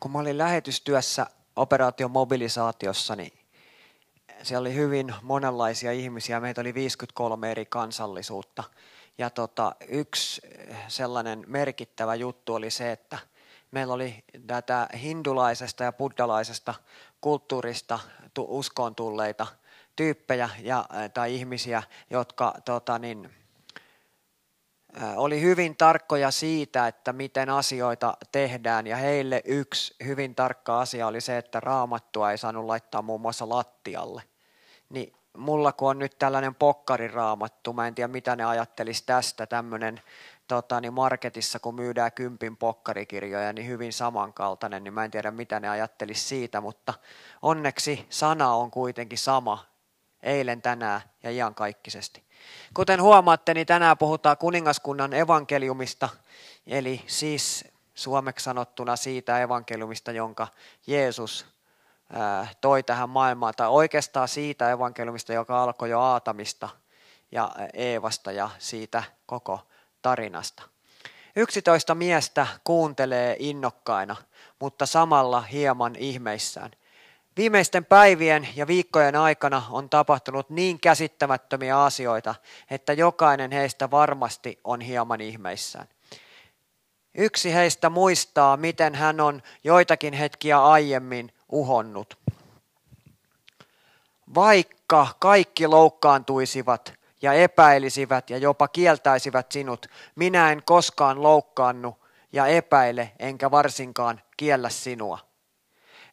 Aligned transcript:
Kun 0.00 0.10
mä 0.10 0.18
olin 0.18 0.38
lähetystyössä 0.38 1.26
operaation 1.56 2.10
mobilisaatiossa, 2.10 3.16
niin 3.16 3.32
siellä 4.42 4.60
oli 4.60 4.74
hyvin 4.74 5.14
monenlaisia 5.22 5.92
ihmisiä. 5.92 6.40
Meitä 6.40 6.60
oli 6.60 6.74
53 6.74 7.50
eri 7.50 7.66
kansallisuutta. 7.66 8.64
Ja 9.18 9.30
tota, 9.30 9.74
yksi 9.88 10.42
sellainen 10.88 11.44
merkittävä 11.46 12.14
juttu 12.14 12.54
oli 12.54 12.70
se, 12.70 12.92
että 12.92 13.18
meillä 13.70 13.94
oli 13.94 14.24
tätä 14.46 14.88
hindulaisesta 15.02 15.84
ja 15.84 15.92
buddalaisesta 15.92 16.74
kulttuurista 17.20 17.98
uskoon 18.38 18.94
tulleita 18.94 19.46
tyyppejä 19.96 20.50
ja, 20.62 20.84
tai 21.14 21.34
ihmisiä, 21.34 21.82
jotka 22.10 22.54
tota, 22.64 22.98
niin, 22.98 23.30
oli 25.16 25.40
hyvin 25.40 25.76
tarkkoja 25.76 26.30
siitä, 26.30 26.86
että 26.86 27.12
miten 27.12 27.50
asioita 27.50 28.16
tehdään 28.32 28.86
ja 28.86 28.96
heille 28.96 29.42
yksi 29.44 29.94
hyvin 30.04 30.34
tarkka 30.34 30.80
asia 30.80 31.06
oli 31.06 31.20
se, 31.20 31.38
että 31.38 31.60
raamattua 31.60 32.30
ei 32.30 32.38
saanut 32.38 32.64
laittaa 32.64 33.02
muun 33.02 33.20
muassa 33.20 33.48
lattialle. 33.48 34.22
Niin 34.88 35.12
mulla 35.36 35.72
kun 35.72 35.90
on 35.90 35.98
nyt 35.98 36.18
tällainen 36.18 36.54
pokkariraamattu, 36.54 37.72
mä 37.72 37.86
en 37.86 37.94
tiedä 37.94 38.08
mitä 38.08 38.36
ne 38.36 38.44
ajattelisi 38.44 39.02
tästä, 39.06 39.46
tämmöinen 39.46 40.00
tota, 40.48 40.80
niin 40.80 40.92
marketissa 40.92 41.58
kun 41.58 41.74
myydään 41.74 42.12
kympin 42.12 42.56
pokkarikirjoja, 42.56 43.52
niin 43.52 43.66
hyvin 43.66 43.92
samankaltainen, 43.92 44.84
niin 44.84 44.94
mä 44.94 45.04
en 45.04 45.10
tiedä 45.10 45.30
mitä 45.30 45.60
ne 45.60 45.68
ajattelisi 45.68 46.24
siitä, 46.24 46.60
mutta 46.60 46.94
onneksi 47.42 48.06
sana 48.10 48.52
on 48.54 48.70
kuitenkin 48.70 49.18
sama 49.18 49.64
eilen, 50.22 50.62
tänään 50.62 51.00
ja 51.22 51.30
iankaikkisesti. 51.30 52.27
Kuten 52.74 53.02
huomaatte, 53.02 53.54
niin 53.54 53.66
tänään 53.66 53.98
puhutaan 53.98 54.36
kuningaskunnan 54.36 55.14
evankeliumista, 55.14 56.08
eli 56.66 57.02
siis 57.06 57.64
suomeksi 57.94 58.44
sanottuna 58.44 58.96
siitä 58.96 59.40
evankeliumista, 59.40 60.12
jonka 60.12 60.48
Jeesus 60.86 61.46
toi 62.60 62.82
tähän 62.82 63.08
maailmaan, 63.08 63.54
tai 63.56 63.68
oikeastaan 63.68 64.28
siitä 64.28 64.70
evankeliumista, 64.70 65.32
joka 65.32 65.62
alkoi 65.62 65.90
jo 65.90 66.00
Aatamista 66.00 66.68
ja 67.32 67.50
Eevasta 67.72 68.32
ja 68.32 68.50
siitä 68.58 69.02
koko 69.26 69.60
tarinasta. 70.02 70.62
Yksitoista 71.36 71.94
miestä 71.94 72.46
kuuntelee 72.64 73.36
innokkaina, 73.38 74.16
mutta 74.60 74.86
samalla 74.86 75.40
hieman 75.40 75.96
ihmeissään– 75.96 76.70
Viimeisten 77.38 77.84
päivien 77.84 78.48
ja 78.56 78.66
viikkojen 78.66 79.16
aikana 79.16 79.62
on 79.70 79.90
tapahtunut 79.90 80.50
niin 80.50 80.80
käsittämättömiä 80.80 81.82
asioita, 81.82 82.34
että 82.70 82.92
jokainen 82.92 83.52
heistä 83.52 83.90
varmasti 83.90 84.60
on 84.64 84.80
hieman 84.80 85.20
ihmeissään. 85.20 85.88
Yksi 87.14 87.54
heistä 87.54 87.90
muistaa, 87.90 88.56
miten 88.56 88.94
hän 88.94 89.20
on 89.20 89.42
joitakin 89.64 90.14
hetkiä 90.14 90.64
aiemmin 90.64 91.32
uhonnut. 91.48 92.18
Vaikka 94.34 95.06
kaikki 95.18 95.66
loukkaantuisivat 95.66 96.92
ja 97.22 97.32
epäilisivät 97.32 98.30
ja 98.30 98.38
jopa 98.38 98.68
kieltäisivät 98.68 99.52
sinut, 99.52 99.86
minä 100.16 100.52
en 100.52 100.62
koskaan 100.64 101.22
loukkaannu 101.22 101.98
ja 102.32 102.46
epäile 102.46 103.12
enkä 103.18 103.50
varsinkaan 103.50 104.20
kiellä 104.36 104.68
sinua. 104.68 105.27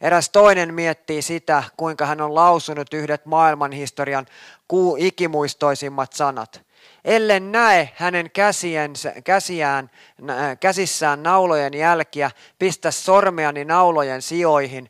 Eräs 0.05 0.29
toinen 0.29 0.73
miettii 0.73 1.21
sitä, 1.21 1.63
kuinka 1.77 2.05
hän 2.05 2.21
on 2.21 2.35
lausunut 2.35 2.93
yhdet 2.93 3.25
maailmanhistorian 3.25 4.25
kuu 4.67 4.97
ikimuistoisimmat 4.99 6.13
sanat. 6.13 6.61
Ellen 7.05 7.51
näe 7.51 7.89
hänen 7.95 8.31
käsiensä, 8.31 9.13
käsiään, 9.23 9.91
käsissään 10.59 11.23
naulojen 11.23 11.73
jälkiä, 11.73 12.31
pistä 12.59 12.91
sormeani 12.91 13.65
naulojen 13.65 14.21
sijoihin 14.21 14.89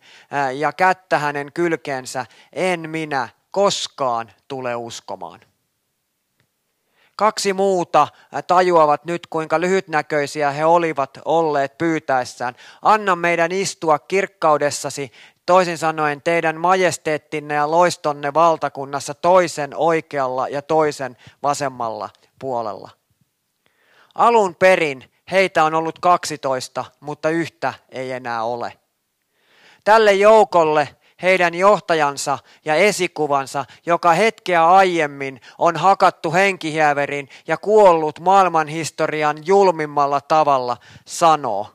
ja 0.53 0.73
kättä 0.73 1.19
hänen 1.19 1.53
kylkeensä, 1.53 2.25
en 2.53 2.89
minä 2.89 3.29
koskaan 3.51 4.31
tule 4.47 4.75
uskomaan. 4.75 5.39
Kaksi 7.15 7.53
muuta 7.53 8.07
tajuavat 8.47 9.05
nyt, 9.05 9.27
kuinka 9.27 9.61
lyhytnäköisiä 9.61 10.51
he 10.51 10.65
olivat 10.65 11.19
olleet 11.25 11.77
pyytäessään. 11.77 12.55
Anna 12.81 13.15
meidän 13.15 13.51
istua 13.51 13.99
kirkkaudessasi, 13.99 15.11
toisin 15.45 15.77
sanoen 15.77 16.21
teidän 16.21 16.59
majesteettinne 16.59 17.53
ja 17.53 17.71
loistonne 17.71 18.33
valtakunnassa 18.33 19.13
toisen 19.13 19.75
oikealla 19.75 20.47
ja 20.47 20.61
toisen 20.61 21.17
vasemmalla 21.43 22.09
puolella. 22.39 22.89
Alun 24.15 24.55
perin 24.55 25.11
heitä 25.31 25.63
on 25.63 25.73
ollut 25.73 25.99
12, 25.99 26.85
mutta 26.99 27.29
yhtä 27.29 27.73
ei 27.89 28.11
enää 28.11 28.43
ole. 28.43 28.73
Tälle 29.83 30.13
joukolle 30.13 30.89
heidän 31.21 31.53
johtajansa 31.53 32.39
ja 32.65 32.75
esikuvansa, 32.75 33.65
joka 33.85 34.11
hetkeä 34.11 34.69
aiemmin 34.69 35.41
on 35.57 35.75
hakattu 35.75 36.33
henkihäverin 36.33 37.29
ja 37.47 37.57
kuollut 37.57 38.19
maailmanhistorian 38.19 39.37
julmimmalla 39.45 40.21
tavalla, 40.21 40.77
sanoo. 41.05 41.67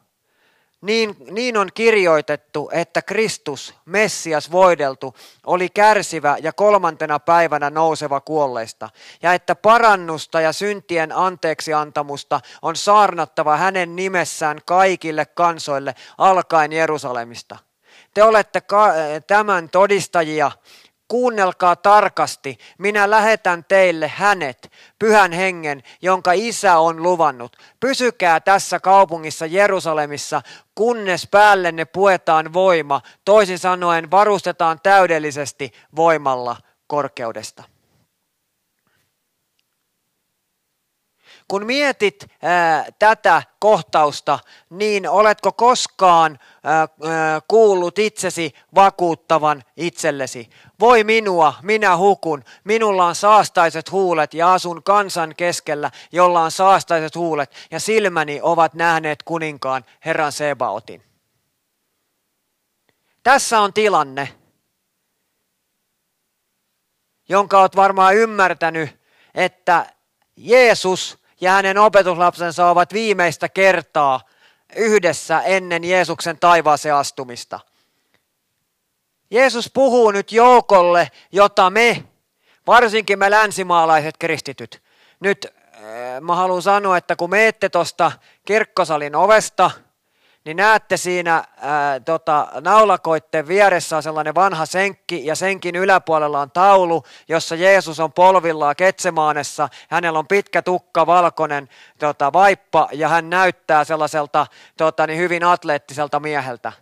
Niin, 0.80 1.16
niin 1.30 1.56
on 1.56 1.68
kirjoitettu, 1.74 2.70
että 2.72 3.02
Kristus, 3.02 3.74
Messias 3.84 4.52
voideltu, 4.52 5.14
oli 5.46 5.68
kärsivä 5.68 6.36
ja 6.42 6.52
kolmantena 6.52 7.18
päivänä 7.18 7.70
nouseva 7.70 8.20
kuolleista, 8.20 8.88
ja 9.22 9.34
että 9.34 9.54
parannusta 9.54 10.40
ja 10.40 10.52
syntien 10.52 11.12
anteeksiantamusta 11.12 12.40
on 12.62 12.76
saarnattava 12.76 13.56
hänen 13.56 13.96
nimessään 13.96 14.58
kaikille 14.66 15.26
kansoille 15.26 15.94
alkaen 16.18 16.72
Jerusalemista– 16.72 17.58
te 18.14 18.22
olette 18.22 18.62
tämän 19.26 19.68
todistajia. 19.68 20.50
Kuunnelkaa 21.08 21.76
tarkasti, 21.76 22.58
minä 22.78 23.10
lähetän 23.10 23.64
teille 23.64 24.08
hänet, 24.08 24.72
pyhän 24.98 25.32
hengen, 25.32 25.82
jonka 26.02 26.32
isä 26.32 26.78
on 26.78 27.02
luvannut. 27.02 27.56
Pysykää 27.80 28.40
tässä 28.40 28.80
kaupungissa 28.80 29.46
Jerusalemissa, 29.46 30.42
kunnes 30.74 31.28
päällenne 31.30 31.84
puetaan 31.84 32.52
voima, 32.52 33.00
toisin 33.24 33.58
sanoen 33.58 34.10
varustetaan 34.10 34.80
täydellisesti 34.82 35.72
voimalla 35.96 36.56
korkeudesta. 36.86 37.64
Kun 41.50 41.66
mietit 41.66 42.26
tätä 42.98 43.42
kohtausta, 43.58 44.38
niin 44.70 45.08
oletko 45.08 45.52
koskaan 45.52 46.38
kuullut 47.48 47.98
itsesi 47.98 48.54
vakuuttavan 48.74 49.64
itsellesi? 49.76 50.50
Voi 50.80 51.04
minua, 51.04 51.54
minä 51.62 51.96
hukun, 51.96 52.44
minulla 52.64 53.06
on 53.06 53.14
saastaiset 53.14 53.92
huulet 53.92 54.34
ja 54.34 54.54
asun 54.54 54.82
kansan 54.82 55.34
keskellä, 55.36 55.90
jolla 56.12 56.42
on 56.42 56.50
saastaiset 56.50 57.16
huulet 57.16 57.68
ja 57.70 57.80
silmäni 57.80 58.40
ovat 58.42 58.74
nähneet 58.74 59.22
kuninkaan 59.22 59.84
Herran 60.04 60.32
Sebaotin. 60.32 61.02
Tässä 63.22 63.60
on 63.60 63.72
tilanne, 63.72 64.28
jonka 67.28 67.60
olet 67.60 67.76
varmaan 67.76 68.16
ymmärtänyt, 68.16 69.00
että 69.34 69.92
Jeesus 70.36 71.19
ja 71.40 71.52
hänen 71.52 71.78
opetuslapsensa 71.78 72.70
ovat 72.70 72.92
viimeistä 72.92 73.48
kertaa 73.48 74.20
yhdessä 74.76 75.40
ennen 75.40 75.84
Jeesuksen 75.84 76.38
taivaaseen 76.38 76.94
astumista. 76.94 77.60
Jeesus 79.30 79.70
puhuu 79.74 80.10
nyt 80.10 80.32
joukolle, 80.32 81.10
jota 81.32 81.70
me, 81.70 82.04
varsinkin 82.66 83.18
me 83.18 83.30
länsimaalaiset 83.30 84.16
kristityt, 84.18 84.82
nyt 85.20 85.46
äh, 85.46 86.20
mä 86.20 86.34
haluan 86.34 86.62
sanoa, 86.62 86.96
että 86.96 87.16
kun 87.16 87.30
menette 87.30 87.68
tuosta 87.68 88.12
kirkkosalin 88.44 89.16
ovesta– 89.16 89.70
niin 90.44 90.56
näette 90.56 90.96
siinä 90.96 91.44
ää, 91.56 92.00
tota, 92.00 92.48
naulakoitten 92.60 93.48
vieressä 93.48 93.96
on 93.96 94.02
sellainen 94.02 94.34
vanha 94.34 94.66
senkki 94.66 95.26
ja 95.26 95.34
senkin 95.34 95.76
yläpuolella 95.76 96.40
on 96.40 96.50
taulu, 96.50 97.02
jossa 97.28 97.54
Jeesus 97.54 98.00
on 98.00 98.12
polvillaan 98.12 98.76
Ketsemaanessa. 98.76 99.68
Hänellä 99.90 100.18
on 100.18 100.26
pitkä 100.26 100.62
tukka, 100.62 101.06
valkoinen 101.06 101.68
tota, 101.98 102.32
vaippa 102.32 102.88
ja 102.92 103.08
hän 103.08 103.30
näyttää 103.30 103.84
sellaiselta 103.84 104.46
tota, 104.76 105.06
niin 105.06 105.18
hyvin 105.18 105.44
atleettiselta 105.44 106.20
mieheltä. 106.20 106.72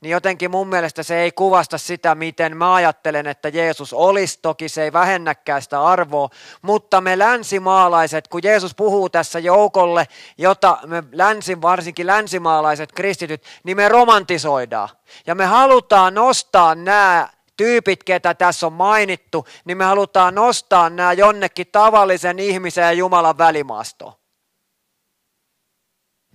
Niin 0.00 0.10
jotenkin 0.10 0.50
mun 0.50 0.68
mielestä 0.68 1.02
se 1.02 1.20
ei 1.20 1.32
kuvasta 1.32 1.78
sitä, 1.78 2.14
miten 2.14 2.56
mä 2.56 2.74
ajattelen, 2.74 3.26
että 3.26 3.48
Jeesus 3.48 3.92
olisi. 3.92 4.38
Toki 4.42 4.68
se 4.68 4.82
ei 4.82 4.92
vähennäkään 4.92 5.62
sitä 5.62 5.82
arvoa, 5.82 6.28
mutta 6.62 7.00
me 7.00 7.18
länsimaalaiset, 7.18 8.28
kun 8.28 8.40
Jeesus 8.44 8.74
puhuu 8.74 9.10
tässä 9.10 9.38
joukolle, 9.38 10.08
jota 10.38 10.78
me 10.86 11.02
länsi, 11.12 11.62
varsinkin 11.62 12.06
länsimaalaiset 12.06 12.92
kristityt, 12.92 13.42
niin 13.64 13.76
me 13.76 13.88
romantisoidaan. 13.88 14.88
Ja 15.26 15.34
me 15.34 15.46
halutaan 15.46 16.14
nostaa 16.14 16.74
nämä 16.74 17.28
tyypit, 17.56 18.04
ketä 18.04 18.34
tässä 18.34 18.66
on 18.66 18.72
mainittu, 18.72 19.46
niin 19.64 19.78
me 19.78 19.84
halutaan 19.84 20.34
nostaa 20.34 20.90
nämä 20.90 21.12
jonnekin 21.12 21.66
tavallisen 21.72 22.38
ihmisen 22.38 22.84
ja 22.84 22.92
Jumalan 22.92 23.38
välimaastoon. 23.38 24.25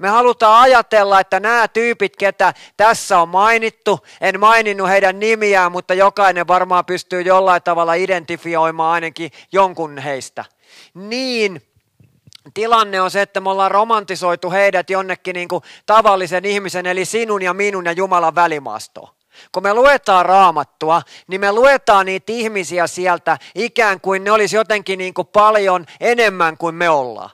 Me 0.02 0.10
halutaan 0.10 0.62
ajatella, 0.62 1.20
että 1.20 1.40
nämä 1.40 1.68
tyypit, 1.68 2.16
ketä 2.18 2.54
tässä 2.78 3.20
on 3.20 3.30
mainittu, 3.30 4.00
en 4.22 4.40
maininnut 4.40 4.90
heidän 4.90 5.20
nimiään, 5.20 5.72
mutta 5.72 5.94
jokainen 5.94 6.48
varmaan 6.48 6.86
pystyy 6.86 7.22
jollain 7.22 7.64
tavalla 7.64 7.94
identifioimaan 7.94 8.94
ainakin 8.94 9.32
jonkun 9.52 9.98
heistä. 9.98 10.46
Niin 10.94 11.62
tilanne 12.54 13.02
on 13.02 13.12
se, 13.12 13.22
että 13.22 13.40
me 13.40 13.50
ollaan 13.50 13.72
romantisoitu 13.72 14.52
heidät 14.52 14.90
jonnekin 14.90 15.34
niin 15.34 15.48
kuin 15.48 15.64
tavallisen 15.86 16.46
ihmisen, 16.46 16.86
eli 16.86 17.06
sinun 17.06 17.42
ja 17.42 17.54
minun 17.54 17.86
ja 17.86 17.92
Jumalan 17.92 18.36
välimaastoon. 18.36 19.10
Kun 19.52 19.64
me 19.64 19.74
luetaan 19.74 20.26
raamattua, 20.26 21.02
niin 21.28 21.42
me 21.42 21.52
luetaan 21.52 22.06
niitä 22.06 22.32
ihmisiä 22.32 22.88
sieltä 22.88 23.38
ikään 23.56 24.02
kuin 24.02 24.24
ne 24.24 24.32
olisi 24.32 24.56
jotenkin 24.56 24.98
niin 24.98 25.14
kuin 25.14 25.28
paljon 25.28 25.86
enemmän 26.00 26.58
kuin 26.58 26.76
me 26.76 26.90
ollaan. 26.90 27.30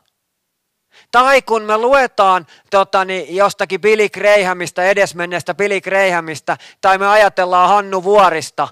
Tai 1.12 1.42
kun 1.42 1.62
me 1.62 1.78
luetaan 1.78 2.48
tota, 2.70 3.06
niin 3.06 3.36
jostakin 3.36 3.82
Billy 3.82 4.10
Grahamista, 4.10 4.84
edesmenneestä 4.84 5.54
Billy 5.54 5.82
Grahamista, 5.82 6.58
tai 6.82 6.98
me 6.98 7.08
ajatellaan 7.08 7.70
Hannu 7.70 8.04
Vuorista, 8.04 8.68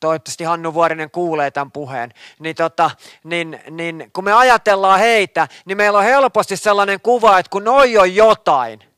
toivottavasti 0.00 0.44
Hannu 0.44 0.74
Vuorinen 0.74 1.10
kuulee 1.10 1.50
tämän 1.50 1.72
puheen, 1.72 2.10
niin, 2.38 2.56
tota, 2.56 2.90
niin, 3.24 3.60
niin 3.70 4.10
kun 4.12 4.24
me 4.24 4.32
ajatellaan 4.32 4.98
heitä, 4.98 5.48
niin 5.64 5.76
meillä 5.76 5.98
on 5.98 6.04
helposti 6.04 6.56
sellainen 6.56 7.00
kuva, 7.00 7.38
että 7.38 7.50
kun 7.50 7.64
noi 7.64 7.98
on 7.98 8.14
jotain– 8.14 8.84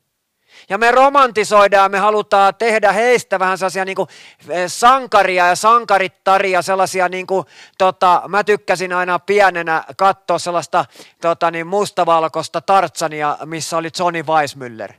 ja 0.69 0.77
me 0.77 0.91
romantisoidaan, 0.91 1.91
me 1.91 1.99
halutaan 1.99 2.55
tehdä 2.55 2.91
heistä 2.91 3.39
vähän 3.39 3.57
sellaisia 3.57 3.85
niin 3.85 3.95
kuin 3.95 4.09
eh, 4.49 4.63
sankaria 4.67 5.47
ja 5.47 5.55
sankarittaria, 5.55 6.61
sellaisia 6.61 7.09
niin 7.09 7.27
kuin, 7.27 7.45
tota, 7.77 8.21
mä 8.27 8.43
tykkäsin 8.43 8.93
aina 8.93 9.19
pienenä 9.19 9.83
katsoa 9.97 10.39
sellaista 10.39 10.85
tota, 11.21 11.51
niin 11.51 11.67
mustavalkoista 11.67 12.61
Tartsania, 12.61 13.37
missä 13.45 13.77
oli 13.77 13.89
Johnny 13.99 14.23
Weissmuller. 14.23 14.93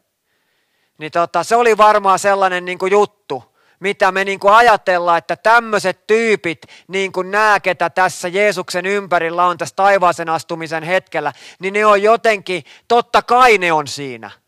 Niin 0.98 1.12
tota, 1.12 1.44
se 1.44 1.56
oli 1.56 1.76
varmaan 1.76 2.18
sellainen 2.18 2.64
niin 2.64 2.78
kuin 2.78 2.92
juttu, 2.92 3.56
mitä 3.80 4.12
me 4.12 4.24
niin 4.24 4.40
kuin 4.40 4.54
ajatellaan, 4.54 5.18
että 5.18 5.36
tämmöiset 5.36 6.06
tyypit, 6.06 6.62
niin 6.88 7.12
kuin 7.12 7.30
nämä, 7.30 7.60
ketä 7.60 7.90
tässä 7.90 8.28
Jeesuksen 8.28 8.86
ympärillä 8.86 9.46
on 9.46 9.58
tässä 9.58 9.76
taivaaseen 9.76 10.28
astumisen 10.28 10.82
hetkellä, 10.82 11.32
niin 11.58 11.74
ne 11.74 11.86
on 11.86 12.02
jotenkin, 12.02 12.64
totta 12.88 13.22
kai 13.22 13.58
ne 13.58 13.72
on 13.72 13.86
siinä– 13.86 14.30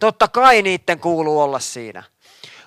Totta 0.00 0.28
kai 0.28 0.62
niiden 0.62 1.00
kuuluu 1.00 1.40
olla 1.40 1.58
siinä. 1.58 2.02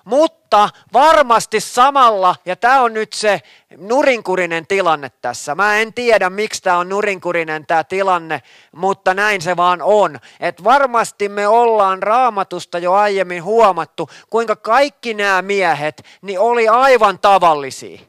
Mutta 0.05 0.69
varmasti 0.93 1.59
samalla, 1.59 2.35
ja 2.45 2.55
tämä 2.55 2.81
on 2.81 2.93
nyt 2.93 3.13
se 3.13 3.41
nurinkurinen 3.77 4.67
tilanne 4.67 5.11
tässä. 5.21 5.55
Mä 5.55 5.77
en 5.77 5.93
tiedä, 5.93 6.29
miksi 6.29 6.61
tämä 6.61 6.77
on 6.77 6.89
nurinkurinen 6.89 7.65
tämä 7.65 7.83
tilanne, 7.83 8.41
mutta 8.75 9.13
näin 9.13 9.41
se 9.41 9.57
vaan 9.57 9.81
on. 9.81 10.19
Että 10.39 10.63
varmasti 10.63 11.29
me 11.29 11.47
ollaan 11.47 12.03
raamatusta 12.03 12.79
jo 12.79 12.93
aiemmin 12.93 13.43
huomattu, 13.43 14.09
kuinka 14.29 14.55
kaikki 14.55 15.13
nämä 15.13 15.41
miehet 15.41 16.03
niin 16.21 16.39
oli 16.39 16.67
aivan 16.67 17.19
tavallisia. 17.19 17.99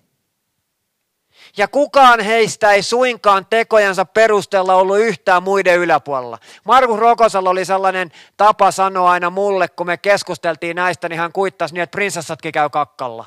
Ja 1.61 1.69
kukaan 1.69 2.21
heistä 2.21 2.73
ei 2.73 2.83
suinkaan 2.83 3.47
tekojansa 3.51 4.05
perusteella 4.05 4.75
ollut 4.75 4.99
yhtään 4.99 5.43
muiden 5.43 5.79
yläpuolella. 5.79 6.39
Markus 6.65 6.99
Rokosalla 6.99 7.51
oli 7.51 7.65
sellainen 7.65 8.13
tapa 8.37 8.71
sanoa 8.71 9.11
aina 9.11 9.31
mulle, 9.31 9.69
kun 9.69 9.87
me 9.87 9.97
keskusteltiin 9.97 10.77
näistä, 10.77 11.09
niin 11.09 11.21
hän 11.21 11.33
kuittasi 11.33 11.75
niin, 11.75 11.83
että 11.83 11.97
prinsessatkin 11.97 12.53
käy 12.53 12.69
kakkalla. 12.71 13.25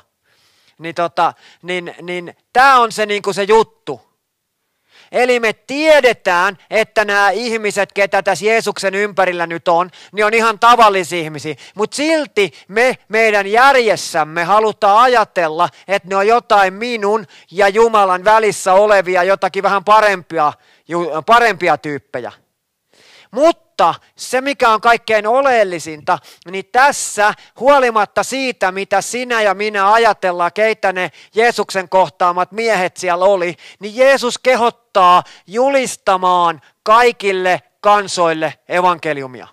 Niin, 0.78 0.94
tota, 0.94 1.32
niin, 1.62 1.94
niin 2.02 2.36
tämä 2.52 2.80
on 2.80 2.92
se, 2.92 3.06
niin 3.06 3.22
kuin 3.22 3.34
se 3.34 3.42
juttu. 3.42 4.00
Eli 5.14 5.40
me 5.40 5.52
tiedetään, 5.52 6.58
että 6.70 7.04
nämä 7.04 7.30
ihmiset, 7.30 7.92
ketä 7.92 8.22
tässä 8.22 8.44
Jeesuksen 8.44 8.94
ympärillä 8.94 9.46
nyt 9.46 9.68
on, 9.68 9.90
niin 10.12 10.26
on 10.26 10.34
ihan 10.34 10.58
tavallisia 10.58 11.18
ihmisiä. 11.18 11.54
Mutta 11.74 11.96
silti 11.96 12.52
me 12.68 12.98
meidän 13.08 13.46
järjessämme 13.46 14.44
halutaan 14.44 14.98
ajatella, 14.98 15.68
että 15.88 16.08
ne 16.08 16.16
on 16.16 16.26
jotain 16.26 16.74
minun 16.74 17.26
ja 17.50 17.68
Jumalan 17.68 18.24
välissä 18.24 18.72
olevia, 18.72 19.22
jotakin 19.22 19.62
vähän 19.62 19.84
parempia, 19.84 20.52
parempia 21.26 21.78
tyyppejä. 21.78 22.32
Mutta 23.34 23.94
se, 24.16 24.40
mikä 24.40 24.70
on 24.70 24.80
kaikkein 24.80 25.26
oleellisinta, 25.26 26.18
niin 26.50 26.64
tässä 26.72 27.34
huolimatta 27.60 28.22
siitä, 28.22 28.72
mitä 28.72 29.00
sinä 29.00 29.42
ja 29.42 29.54
minä 29.54 29.92
ajatellaan, 29.92 30.52
keitä 30.52 30.92
ne 30.92 31.10
Jeesuksen 31.34 31.88
kohtaamat 31.88 32.52
miehet 32.52 32.96
siellä 32.96 33.24
oli, 33.24 33.56
niin 33.80 33.96
Jeesus 33.96 34.38
kehottaa 34.38 35.22
julistamaan 35.46 36.60
kaikille 36.82 37.62
kansoille 37.80 38.54
evankeliumia. 38.68 39.48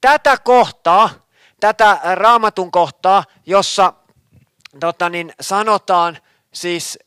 Tätä 0.00 0.36
kohtaa, 0.36 1.10
tätä 1.60 1.98
raamatun 2.14 2.70
kohtaa, 2.70 3.24
jossa 3.46 3.92
tota 4.80 5.08
niin, 5.08 5.32
sanotaan 5.40 6.18
siis, 6.52 6.98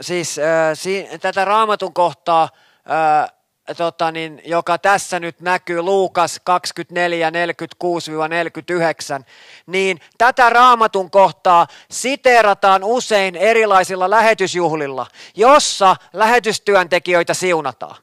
siis 0.00 0.38
äh, 0.38 0.44
si, 0.74 1.08
tätä 1.20 1.44
raamatun 1.44 1.94
kohtaa, 1.94 2.48
äh, 2.90 3.37
tota 3.76 4.12
niin, 4.12 4.42
joka 4.44 4.78
tässä 4.78 5.20
nyt 5.20 5.40
näkyy 5.40 5.82
Luukas 5.82 6.40
24, 6.44 7.30
46-49, 7.30 9.24
niin 9.66 10.00
tätä 10.18 10.50
raamatun 10.50 11.10
kohtaa 11.10 11.66
siteerataan 11.90 12.84
usein 12.84 13.36
erilaisilla 13.36 14.10
lähetysjuhlilla, 14.10 15.06
jossa 15.36 15.96
lähetystyöntekijöitä 16.12 17.34
siunataan 17.34 17.96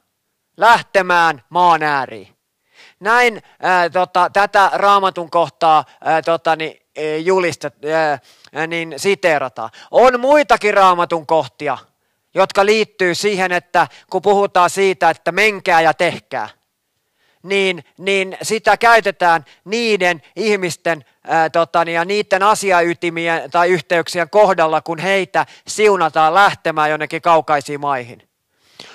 lähtemään 0.56 1.42
maan 1.48 1.82
ääriin. 1.82 2.28
Näin 3.00 3.42
ää, 3.62 3.90
tota, 3.90 4.30
tätä 4.32 4.70
raamatun 4.72 5.30
kohtaa 5.30 5.84
ää, 6.04 6.22
tota, 6.22 6.56
niin, 6.56 6.80
julistet, 7.24 7.74
ää, 7.84 8.66
niin 8.66 8.94
siteerataan. 8.96 9.70
On 9.90 10.20
muitakin 10.20 10.74
raamatun 10.74 11.26
kohtia, 11.26 11.78
jotka 12.36 12.66
liittyy 12.66 13.14
siihen, 13.14 13.52
että 13.52 13.88
kun 14.10 14.22
puhutaan 14.22 14.70
siitä, 14.70 15.10
että 15.10 15.32
menkää 15.32 15.80
ja 15.80 15.94
tehkää, 15.94 16.48
niin, 17.42 17.84
niin 17.98 18.36
sitä 18.42 18.76
käytetään 18.76 19.44
niiden 19.64 20.22
ihmisten 20.36 21.04
ää, 21.26 21.50
totani, 21.50 21.94
ja 21.94 22.04
niiden 22.04 22.42
asiaytimien 22.42 23.50
tai 23.50 23.68
yhteyksien 23.70 24.30
kohdalla, 24.30 24.80
kun 24.80 24.98
heitä 24.98 25.46
siunataan 25.66 26.34
lähtemään 26.34 26.90
jonnekin 26.90 27.22
kaukaisiin 27.22 27.80
maihin. 27.80 28.28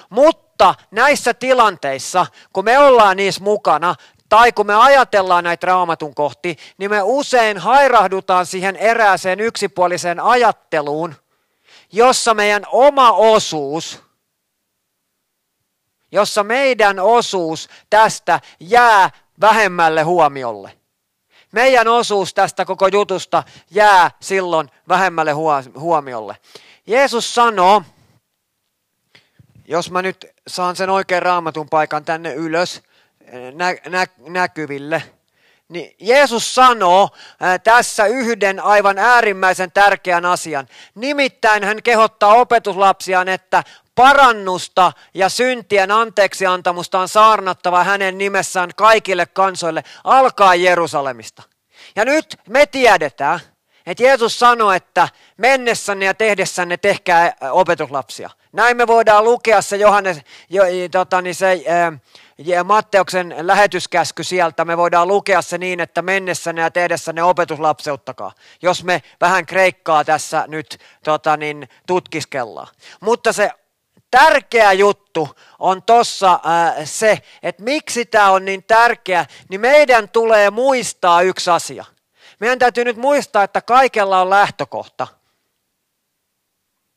Mutta 0.10 0.75
näissä 0.91 1.33
tilanteissa, 1.33 2.25
kun 2.53 2.65
me 2.65 2.79
ollaan 2.79 3.17
niissä 3.17 3.43
mukana, 3.43 3.95
tai 4.29 4.51
kun 4.51 4.67
me 4.67 4.75
ajatellaan 4.75 5.43
näitä 5.43 5.67
raamatun 5.67 6.15
kohti, 6.15 6.57
niin 6.77 6.91
me 6.91 7.01
usein 7.03 7.57
hairahdutaan 7.57 8.45
siihen 8.45 8.75
erääseen 8.75 9.39
yksipuoliseen 9.39 10.19
ajatteluun, 10.19 11.15
jossa 11.91 12.33
meidän 12.33 12.63
oma 12.71 13.12
osuus, 13.12 14.03
jossa 16.12 16.43
meidän 16.43 17.00
osuus 17.00 17.69
tästä 17.89 18.41
jää 18.60 19.10
vähemmälle 19.41 20.03
huomiolle. 20.03 20.77
Meidän 21.51 21.88
osuus 21.88 22.33
tästä 22.33 22.65
koko 22.65 22.88
jutusta 22.88 23.43
jää 23.71 24.12
silloin 24.19 24.69
vähemmälle 24.88 25.31
huomiolle. 25.79 26.38
Jeesus 26.88 27.36
sanoo, 27.36 27.83
jos 29.67 29.91
mä 29.91 30.01
nyt 30.01 30.25
saan 30.48 30.75
sen 30.75 30.89
oikean 30.89 31.21
raamatun 31.21 31.69
paikan 31.69 32.05
tänne 32.05 32.33
ylös 32.33 32.81
nä- 33.53 33.89
nä- 33.89 34.07
näkyville– 34.29 35.03
niin 35.72 35.96
Jeesus 36.00 36.56
sanoo 36.56 37.10
tässä 37.63 38.06
yhden 38.06 38.60
aivan 38.63 38.98
äärimmäisen 38.98 39.72
tärkeän 39.72 40.25
asian. 40.25 40.68
Nimittäin 40.96 41.63
hän 41.63 41.84
kehottaa 41.84 42.34
opetuslapsiaan, 42.34 43.30
että 43.30 43.63
parannusta 43.96 44.92
ja 45.13 45.30
syntien 45.30 45.92
anteeksiantamusta 45.92 47.00
on 47.00 47.08
saarnattava 47.08 47.84
hänen 47.84 48.18
nimessään 48.18 48.70
kaikille 48.75 49.25
kansoille, 49.25 49.84
alkaa 50.04 50.56
Jerusalemista. 50.56 51.44
Ja 51.96 52.06
nyt 52.06 52.38
me 52.50 52.66
tiedetään, 52.66 53.40
että 53.86 54.04
Jeesus 54.04 54.40
sanoi, 54.40 54.75
että 54.75 55.10
mennessänne 55.38 56.06
ja 56.06 56.13
tehdessänne 56.13 56.78
tehkää 56.78 57.34
opetuslapsia. 57.51 58.30
Näin 58.51 58.78
me 58.78 58.88
voidaan 58.88 59.24
lukea 59.24 59.62
se 59.62 59.78
Johannes, 59.78 60.18
jo, 60.50 60.63
tota, 60.92 61.22
niin 61.22 61.36
se, 61.36 61.63
Matteuksen 62.63 63.36
lähetyskäsky 63.39 64.24
sieltä, 64.24 64.65
me 64.65 64.77
voidaan 64.77 65.07
lukea 65.07 65.41
se 65.41 65.57
niin, 65.57 65.79
että 65.79 66.01
mennessänne 66.01 66.62
ja 66.62 66.71
tehdessänne 66.71 67.24
opetuslapseuttakaa, 67.24 68.31
jos 68.62 68.83
me 68.83 69.03
vähän 69.21 69.45
kreikkaa 69.45 70.05
tässä 70.05 70.45
nyt 70.48 70.77
tota 71.03 71.38
niin, 71.38 71.69
tutkiskellaan. 71.88 72.67
Mutta 73.01 73.33
se 73.33 73.51
tärkeä 74.12 74.74
juttu 74.74 75.29
on 75.60 75.83
tossa 75.83 76.33
äh, 76.33 76.75
se, 76.83 77.17
että 77.43 77.63
miksi 77.63 78.05
tämä 78.05 78.31
on 78.31 78.45
niin 78.45 78.63
tärkeä, 78.63 79.25
niin 79.50 79.62
meidän 79.62 80.10
tulee 80.10 80.50
muistaa 80.50 81.21
yksi 81.21 81.50
asia. 81.50 81.86
Meidän 82.39 82.60
täytyy 82.60 82.86
nyt 82.86 82.98
muistaa, 82.98 83.43
että 83.43 83.62
kaikella 83.62 84.21
on 84.21 84.29
lähtökohta– 84.29 85.07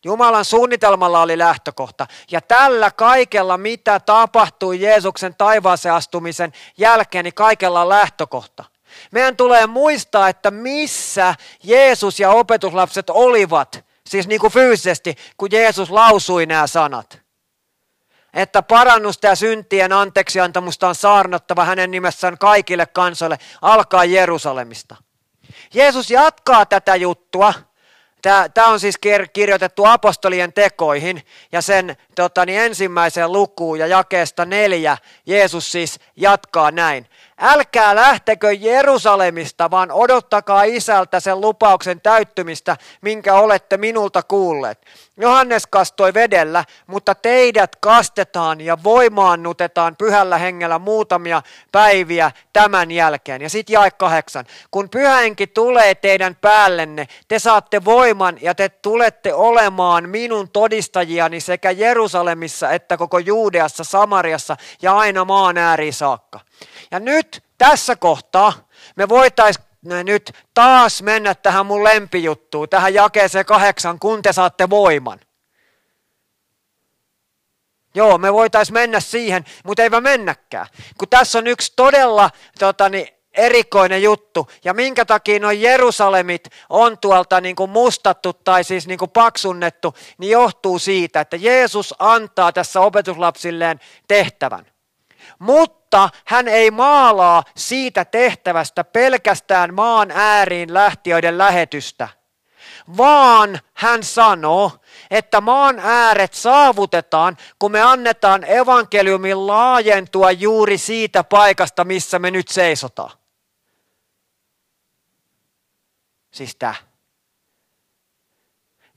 Jumalan 0.05 0.45
suunnitelmalla 0.45 1.23
oli 1.23 1.39
lähtökohta. 1.39 2.07
Ja 2.31 2.41
tällä 2.41 2.91
kaikella, 2.91 3.59
mitä 3.59 4.01
tapahtui 4.01 4.81
Jeesuksen 4.81 5.35
taivaaseen 5.35 5.95
astumisen 5.95 6.53
jälkeen, 6.79 7.25
niin 7.25 7.35
kaikella 7.35 7.81
on 7.81 7.89
lähtökohta. 7.89 8.65
Meidän 9.11 9.37
tulee 9.37 9.67
muistaa, 9.67 10.29
että 10.29 10.51
missä 10.51 11.35
Jeesus 11.63 12.21
ja 12.21 12.31
opetuslapset 12.31 13.11
olivat, 13.11 13.85
siis 14.07 14.27
niin 14.27 14.41
kuin 14.41 14.53
fyysisesti, 14.53 15.17
kun 15.37 15.49
Jeesus 15.53 15.91
lausui 15.91 16.47
nämä 16.47 16.67
sanat. 16.67 17.25
Että 18.35 18.63
parannusta 18.63 19.27
ja 19.27 19.35
syntien 19.35 19.93
anteeksiantamusta 19.93 20.89
on 20.89 20.95
saarnottava 20.95 21.65
hänen 21.65 21.91
nimessään 21.91 22.39
kaikille 22.39 22.87
kansoille, 22.87 23.39
alkaa 23.63 24.05
Jerusalemista. 24.05 24.97
Jeesus 25.75 26.11
jatkaa 26.11 26.67
tätä 26.67 26.97
juttua 26.97 27.55
Tämä 28.55 28.67
on 28.69 28.81
siis 28.81 28.99
kirjoitettu 29.33 29.85
apostolien 29.85 30.53
tekoihin 30.53 31.23
ja 31.53 31.63
sen 31.63 31.97
tota, 32.15 32.47
niin 32.47 32.61
ensimmäiseen 32.61 33.33
lukuun 33.33 33.79
ja 33.79 33.87
jakeesta 33.87 34.45
neljä 34.45 34.99
Jeesus 35.27 35.73
siis 35.73 36.01
jatkaa 36.17 36.71
näin. 36.71 37.07
Älkää 37.41 37.95
lähtekö 37.95 38.53
Jerusalemista, 38.53 39.71
vaan 39.71 39.93
odottakaa 39.93 40.63
isältä 40.63 41.21
sen 41.21 41.41
lupauksen 41.41 42.01
täyttymistä, 42.01 42.77
minkä 43.03 43.35
olette 43.35 43.77
minulta 43.77 44.23
kuulleet. 44.23 44.87
Johannes 45.17 45.67
kastoi 45.67 46.15
vedellä, 46.15 46.65
mutta 46.87 47.15
teidät 47.15 47.77
kastetaan 47.77 48.61
ja 48.61 48.79
voimaannutetaan 48.85 49.97
pyhällä 49.97 50.39
hengellä 50.39 50.79
muutamia 50.79 51.43
päiviä 51.73 52.31
tämän 52.53 52.91
jälkeen. 52.91 53.43
Ja 53.43 53.51
sitten 53.51 53.75
jae 53.75 53.91
kahdeksan. 53.91 54.45
Kun 54.71 54.91
pyhähenki 54.91 55.47
tulee 55.47 55.95
teidän 55.95 56.37
päällenne, 56.41 57.09
te 57.29 57.39
saatte 57.39 57.85
voiman 57.85 58.39
ja 58.41 58.55
te 58.55 58.69
tulette 58.69 59.35
olemaan 59.35 60.09
minun 60.09 60.51
todistajiani 60.51 61.41
sekä 61.41 61.71
Jerusalemissa 61.71 62.71
että 62.71 62.97
koko 62.97 63.19
Juudeassa, 63.19 63.85
Samariassa 63.85 64.57
ja 64.83 64.97
aina 64.97 65.25
maan 65.25 65.59
ääriin 65.59 65.93
saakka. 65.93 66.41
Ja 66.91 67.01
nyt 67.01 67.43
tässä 67.59 67.97
kohtaa 67.97 68.69
me 68.97 69.09
voitaisiin 69.09 69.65
nyt 70.05 70.33
taas 70.55 71.03
mennä 71.03 71.35
tähän 71.35 71.67
mun 71.67 71.85
lempijuttuun, 71.85 72.69
tähän 72.69 72.95
jakeeseen 72.95 73.45
kahdeksan, 73.45 73.99
kun 73.99 74.23
te 74.23 74.33
saatte 74.33 74.71
voiman. 74.71 75.21
Joo, 77.95 78.19
me 78.19 78.33
voitaisiin 78.33 78.75
mennä 78.75 79.01
siihen, 79.01 79.45
mutta 79.65 79.83
eipä 79.83 80.01
mennäkään. 80.01 80.67
Kun 80.99 81.09
tässä 81.09 81.39
on 81.39 81.47
yksi 81.47 81.73
todella 81.77 82.31
tota, 82.59 82.89
niin, 82.89 83.09
erikoinen 83.35 84.03
juttu. 84.03 84.51
Ja 84.65 84.75
minkä 84.75 85.05
takia 85.05 85.41
nuo 85.41 85.51
Jerusalemit 85.51 86.49
on 86.69 86.99
tuolta 86.99 87.41
niin 87.41 87.57
kuin 87.57 87.71
mustattu 87.71 88.33
tai 88.33 88.65
siis 88.65 88.87
niin 88.87 88.99
kuin 88.99 89.11
paksunnettu, 89.11 89.95
niin 90.19 90.31
johtuu 90.31 90.79
siitä, 90.79 91.21
että 91.21 91.37
Jeesus 91.37 91.95
antaa 91.99 92.53
tässä 92.53 92.81
opetuslapsilleen 92.81 93.81
tehtävän. 94.09 94.74
Mutta 95.39 96.11
hän 96.25 96.49
ei 96.49 96.71
maalaa 96.71 97.43
siitä 97.57 98.05
tehtävästä 98.05 98.85
pelkästään 98.85 99.75
maan 99.75 100.11
ääriin 100.11 100.75
lähtiöiden 100.75 101.39
lähetystä, 101.39 102.09
vaan 102.97 103.61
hän 103.75 104.03
sanoo, 104.03 104.73
että 105.11 105.41
maan 105.41 105.79
ääret 105.79 106.35
saavutetaan, 106.35 107.37
kun 107.59 107.73
me 107.73 107.83
annetaan 107.83 108.45
evankeliumin 108.45 109.47
laajentua 109.47 110.31
juuri 110.31 110.79
siitä 110.79 111.25
paikasta, 111.25 111.85
missä 111.85 112.19
me 112.19 112.31
nyt 112.31 112.49
seisotaan. 112.49 113.11
Siis 116.31 116.57
tämä. 116.57 116.75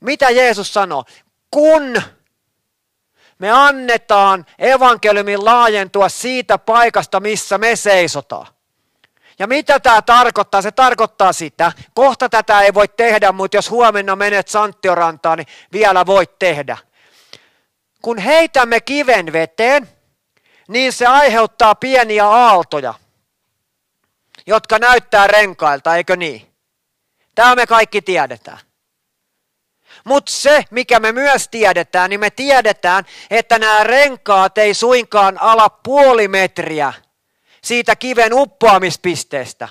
Mitä 0.00 0.30
Jeesus 0.30 0.74
sanoo? 0.74 1.04
Kun 1.50 2.02
me 3.38 3.50
annetaan 3.50 4.46
evankeliumin 4.58 5.44
laajentua 5.44 6.08
siitä 6.08 6.58
paikasta, 6.58 7.20
missä 7.20 7.58
me 7.58 7.76
seisotaan. 7.76 8.46
Ja 9.38 9.46
mitä 9.46 9.80
tämä 9.80 10.02
tarkoittaa? 10.02 10.62
Se 10.62 10.72
tarkoittaa 10.72 11.32
sitä, 11.32 11.72
kohta 11.94 12.28
tätä 12.28 12.60
ei 12.60 12.74
voi 12.74 12.88
tehdä, 12.88 13.32
mutta 13.32 13.56
jos 13.56 13.70
huomenna 13.70 14.16
menet 14.16 14.48
Santtiorantaan, 14.48 15.38
niin 15.38 15.46
vielä 15.72 16.06
voit 16.06 16.38
tehdä. 16.38 16.76
Kun 18.02 18.18
heitämme 18.18 18.80
kiven 18.80 19.32
veteen, 19.32 19.88
niin 20.68 20.92
se 20.92 21.06
aiheuttaa 21.06 21.74
pieniä 21.74 22.26
aaltoja, 22.26 22.94
jotka 24.46 24.78
näyttää 24.78 25.26
renkailta, 25.26 25.96
eikö 25.96 26.16
niin? 26.16 26.54
Tämä 27.34 27.54
me 27.54 27.66
kaikki 27.66 28.02
tiedetään. 28.02 28.58
Mutta 30.08 30.32
se, 30.32 30.64
mikä 30.70 31.00
me 31.00 31.12
myös 31.12 31.48
tiedetään, 31.48 32.10
niin 32.10 32.20
me 32.20 32.30
tiedetään, 32.30 33.04
että 33.30 33.58
nämä 33.58 33.84
renkaat 33.84 34.58
ei 34.58 34.74
suinkaan 34.74 35.40
ala 35.40 35.68
puoli 35.68 36.28
metriä 36.28 36.92
siitä 37.64 37.96
kiven 37.96 38.34
uppoamispisteestä, 38.34 39.68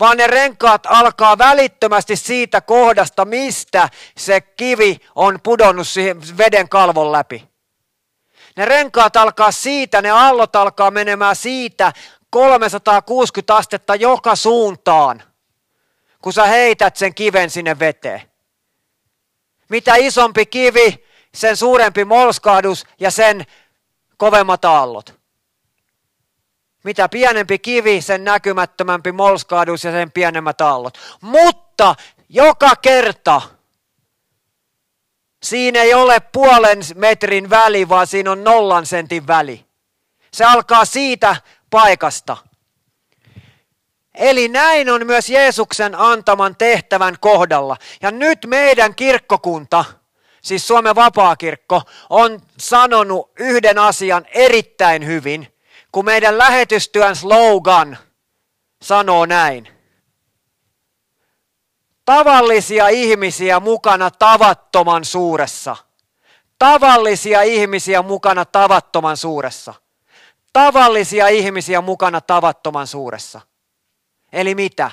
vaan 0.00 0.16
ne 0.16 0.26
renkaat 0.26 0.86
alkaa 0.86 1.38
välittömästi 1.38 2.16
siitä 2.16 2.60
kohdasta, 2.60 3.24
mistä 3.24 3.88
se 4.16 4.40
kivi 4.40 4.98
on 5.14 5.38
pudonnut 5.42 5.88
siihen 5.88 6.38
veden 6.38 6.68
kalvon 6.68 7.12
läpi. 7.12 7.48
Ne 8.56 8.64
renkaat 8.64 9.16
alkaa 9.16 9.52
siitä, 9.52 10.02
ne 10.02 10.10
allot 10.10 10.56
alkaa 10.56 10.90
menemään 10.90 11.36
siitä 11.36 11.92
360 12.30 13.56
astetta 13.56 13.94
joka 13.94 14.36
suuntaan, 14.36 15.22
kun 16.22 16.32
sä 16.32 16.44
heität 16.44 16.96
sen 16.96 17.14
kiven 17.14 17.50
sinne 17.50 17.78
veteen. 17.78 18.35
Mitä 19.68 19.94
isompi 19.94 20.46
kivi, 20.46 21.06
sen 21.34 21.56
suurempi 21.56 22.04
molskahdus 22.04 22.86
ja 23.00 23.10
sen 23.10 23.46
kovemmat 24.16 24.64
aallot. 24.64 25.14
Mitä 26.84 27.08
pienempi 27.08 27.58
kivi, 27.58 28.02
sen 28.02 28.24
näkymättömämpi 28.24 29.12
molskahdus 29.12 29.84
ja 29.84 29.90
sen 29.90 30.12
pienemmät 30.12 30.60
aallot. 30.60 30.98
Mutta 31.20 31.94
joka 32.28 32.76
kerta 32.76 33.42
siinä 35.42 35.82
ei 35.82 35.94
ole 35.94 36.20
puolen 36.20 36.80
metrin 36.94 37.50
väli, 37.50 37.88
vaan 37.88 38.06
siinä 38.06 38.32
on 38.32 38.44
nollan 38.44 38.86
sentin 38.86 39.26
väli. 39.26 39.66
Se 40.32 40.44
alkaa 40.44 40.84
siitä 40.84 41.36
paikasta. 41.70 42.36
Eli 44.16 44.48
näin 44.48 44.90
on 44.90 45.06
myös 45.06 45.28
Jeesuksen 45.28 45.94
antaman 45.94 46.56
tehtävän 46.56 47.16
kohdalla. 47.20 47.76
Ja 48.02 48.10
nyt 48.10 48.38
meidän 48.46 48.94
kirkkokunta, 48.94 49.84
siis 50.42 50.66
Suomen 50.66 50.94
vapaakirkko, 50.94 51.82
on 52.10 52.42
sanonut 52.58 53.30
yhden 53.38 53.78
asian 53.78 54.26
erittäin 54.28 55.06
hyvin, 55.06 55.54
kun 55.92 56.04
meidän 56.04 56.38
lähetystyön 56.38 57.16
slogan 57.16 57.98
sanoo 58.82 59.26
näin. 59.26 59.68
Tavallisia 62.04 62.88
ihmisiä 62.88 63.60
mukana 63.60 64.10
tavattoman 64.10 65.04
suuressa. 65.04 65.76
Tavallisia 66.58 67.42
ihmisiä 67.42 68.02
mukana 68.02 68.44
tavattoman 68.44 69.16
suuressa. 69.16 69.74
Tavallisia 70.52 71.28
ihmisiä 71.28 71.80
mukana 71.80 72.20
tavattoman 72.20 72.86
suuressa. 72.86 73.40
Eli 74.32 74.54
mitä? 74.54 74.90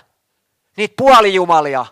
Niitä 0.78 0.94
puolijumalia, 0.98 1.86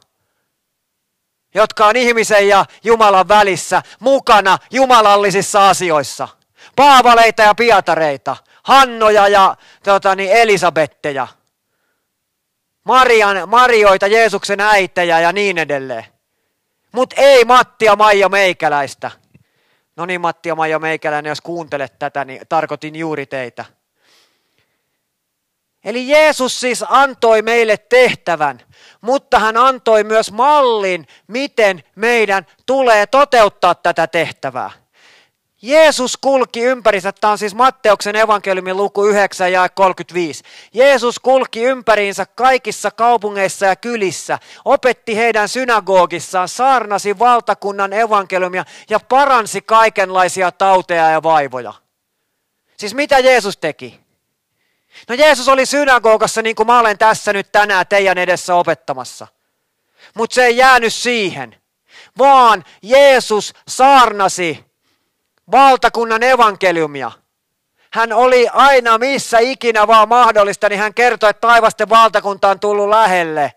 jotka 1.55 1.85
on 1.85 1.95
ihmisen 1.95 2.47
ja 2.47 2.65
Jumalan 2.83 3.27
välissä 3.27 3.81
mukana 3.99 4.57
jumalallisissa 4.71 5.69
asioissa. 5.69 6.27
Paavaleita 6.75 7.41
ja 7.41 7.55
piatareita, 7.55 8.37
Hannoja 8.63 9.27
ja 9.27 9.55
tota, 9.83 10.15
niin 10.15 10.31
Elisabetteja, 10.31 11.27
Marian, 12.83 13.49
Marioita, 13.49 14.07
Jeesuksen 14.07 14.59
äitejä 14.59 15.19
ja 15.19 15.31
niin 15.31 15.57
edelleen. 15.57 16.05
Mutta 16.91 17.15
ei 17.19 17.45
Mattia 17.45 17.95
Maija 17.95 18.29
Meikäläistä. 18.29 19.11
No 19.95 20.05
niin 20.05 20.21
Mattia 20.21 20.55
Maija 20.55 20.79
Meikäläinen, 20.79 21.29
jos 21.29 21.41
kuuntelet 21.41 21.99
tätä, 21.99 22.25
niin 22.25 22.41
tarkoitin 22.49 22.95
juuri 22.95 23.25
teitä. 23.25 23.65
Eli 25.85 26.07
Jeesus 26.07 26.59
siis 26.59 26.85
antoi 26.89 27.41
meille 27.41 27.77
tehtävän, 27.77 28.61
mutta 29.01 29.39
hän 29.39 29.57
antoi 29.57 30.03
myös 30.03 30.31
mallin, 30.31 31.07
miten 31.27 31.83
meidän 31.95 32.45
tulee 32.65 33.07
toteuttaa 33.07 33.75
tätä 33.75 34.07
tehtävää. 34.07 34.71
Jeesus 35.61 36.17
kulki 36.17 36.61
ympärinsä, 36.61 37.11
tämä 37.11 37.31
on 37.31 37.37
siis 37.37 37.55
Matteuksen 37.55 38.15
evankeliumin 38.15 38.77
luku 38.77 39.05
9 39.05 39.51
ja 39.51 39.69
35. 39.69 40.43
Jeesus 40.73 41.19
kulki 41.19 41.63
ympäriinsä 41.63 42.25
kaikissa 42.25 42.91
kaupungeissa 42.91 43.65
ja 43.65 43.75
kylissä, 43.75 44.39
opetti 44.65 45.15
heidän 45.15 45.49
synagogissaan, 45.49 46.47
saarnasi 46.47 47.19
valtakunnan 47.19 47.93
evankeliumia 47.93 48.65
ja 48.89 48.99
paransi 48.99 49.61
kaikenlaisia 49.61 50.51
tauteja 50.51 51.09
ja 51.09 51.23
vaivoja. 51.23 51.73
Siis 52.77 52.93
mitä 52.93 53.19
Jeesus 53.19 53.57
teki? 53.57 53.99
No 55.09 55.15
Jeesus 55.15 55.49
oli 55.49 55.65
synagogassa 55.65 56.41
niin 56.41 56.55
kuin 56.55 56.67
mä 56.67 56.79
olen 56.79 56.97
tässä 56.97 57.33
nyt 57.33 57.51
tänään 57.51 57.87
teidän 57.87 58.17
edessä 58.17 58.55
opettamassa. 58.55 59.27
Mutta 60.13 60.33
se 60.33 60.45
ei 60.45 60.57
jäänyt 60.57 60.93
siihen, 60.93 61.55
vaan 62.17 62.63
Jeesus 62.81 63.53
saarnasi 63.67 64.65
valtakunnan 65.51 66.23
evankeliumia. 66.23 67.11
Hän 67.93 68.13
oli 68.13 68.47
aina 68.53 68.97
missä 68.97 69.39
ikinä 69.39 69.87
vaan 69.87 70.09
mahdollista, 70.09 70.69
niin 70.69 70.79
hän 70.79 70.93
kertoi, 70.93 71.29
että 71.29 71.47
taivasten 71.47 71.89
valtakunta 71.89 72.49
on 72.49 72.59
tullut 72.59 72.89
lähelle. 72.89 73.53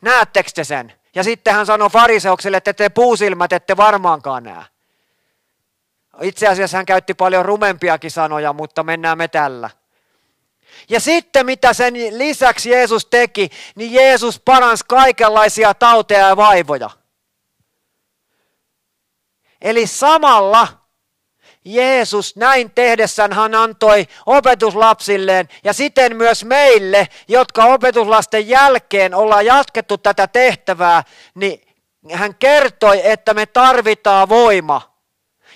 Näettekö 0.00 0.50
te 0.54 0.64
sen? 0.64 0.92
Ja 1.14 1.24
sitten 1.24 1.54
hän 1.54 1.66
sanoi 1.66 1.90
fariseuksille, 1.90 2.56
että 2.56 2.72
te 2.72 2.88
puusilmät 2.88 3.52
ette 3.52 3.76
varmaankaan 3.76 4.42
näe. 4.42 4.64
Itse 6.22 6.48
asiassa 6.48 6.76
hän 6.76 6.86
käytti 6.86 7.14
paljon 7.14 7.44
rumempiakin 7.44 8.10
sanoja, 8.10 8.52
mutta 8.52 8.82
mennään 8.82 9.18
me 9.18 9.28
tällä. 9.28 9.70
Ja 10.88 11.00
sitten 11.00 11.46
mitä 11.46 11.72
sen 11.72 11.94
lisäksi 12.18 12.70
Jeesus 12.70 13.06
teki, 13.06 13.50
niin 13.74 13.92
Jeesus 13.92 14.40
paransi 14.44 14.84
kaikenlaisia 14.88 15.74
tauteja 15.74 16.28
ja 16.28 16.36
vaivoja. 16.36 16.90
Eli 19.60 19.86
samalla 19.86 20.68
Jeesus 21.64 22.36
näin 22.36 22.70
tehdessään 22.70 23.32
hän 23.32 23.54
antoi 23.54 24.06
opetuslapsilleen 24.26 25.48
ja 25.64 25.72
siten 25.72 26.16
myös 26.16 26.44
meille, 26.44 27.08
jotka 27.28 27.64
opetuslasten 27.64 28.48
jälkeen 28.48 29.14
ollaan 29.14 29.46
jatkettu 29.46 29.98
tätä 29.98 30.26
tehtävää, 30.26 31.02
niin 31.34 31.60
hän 32.12 32.34
kertoi, 32.34 33.00
että 33.06 33.34
me 33.34 33.46
tarvitaan 33.46 34.28
voima. 34.28 34.97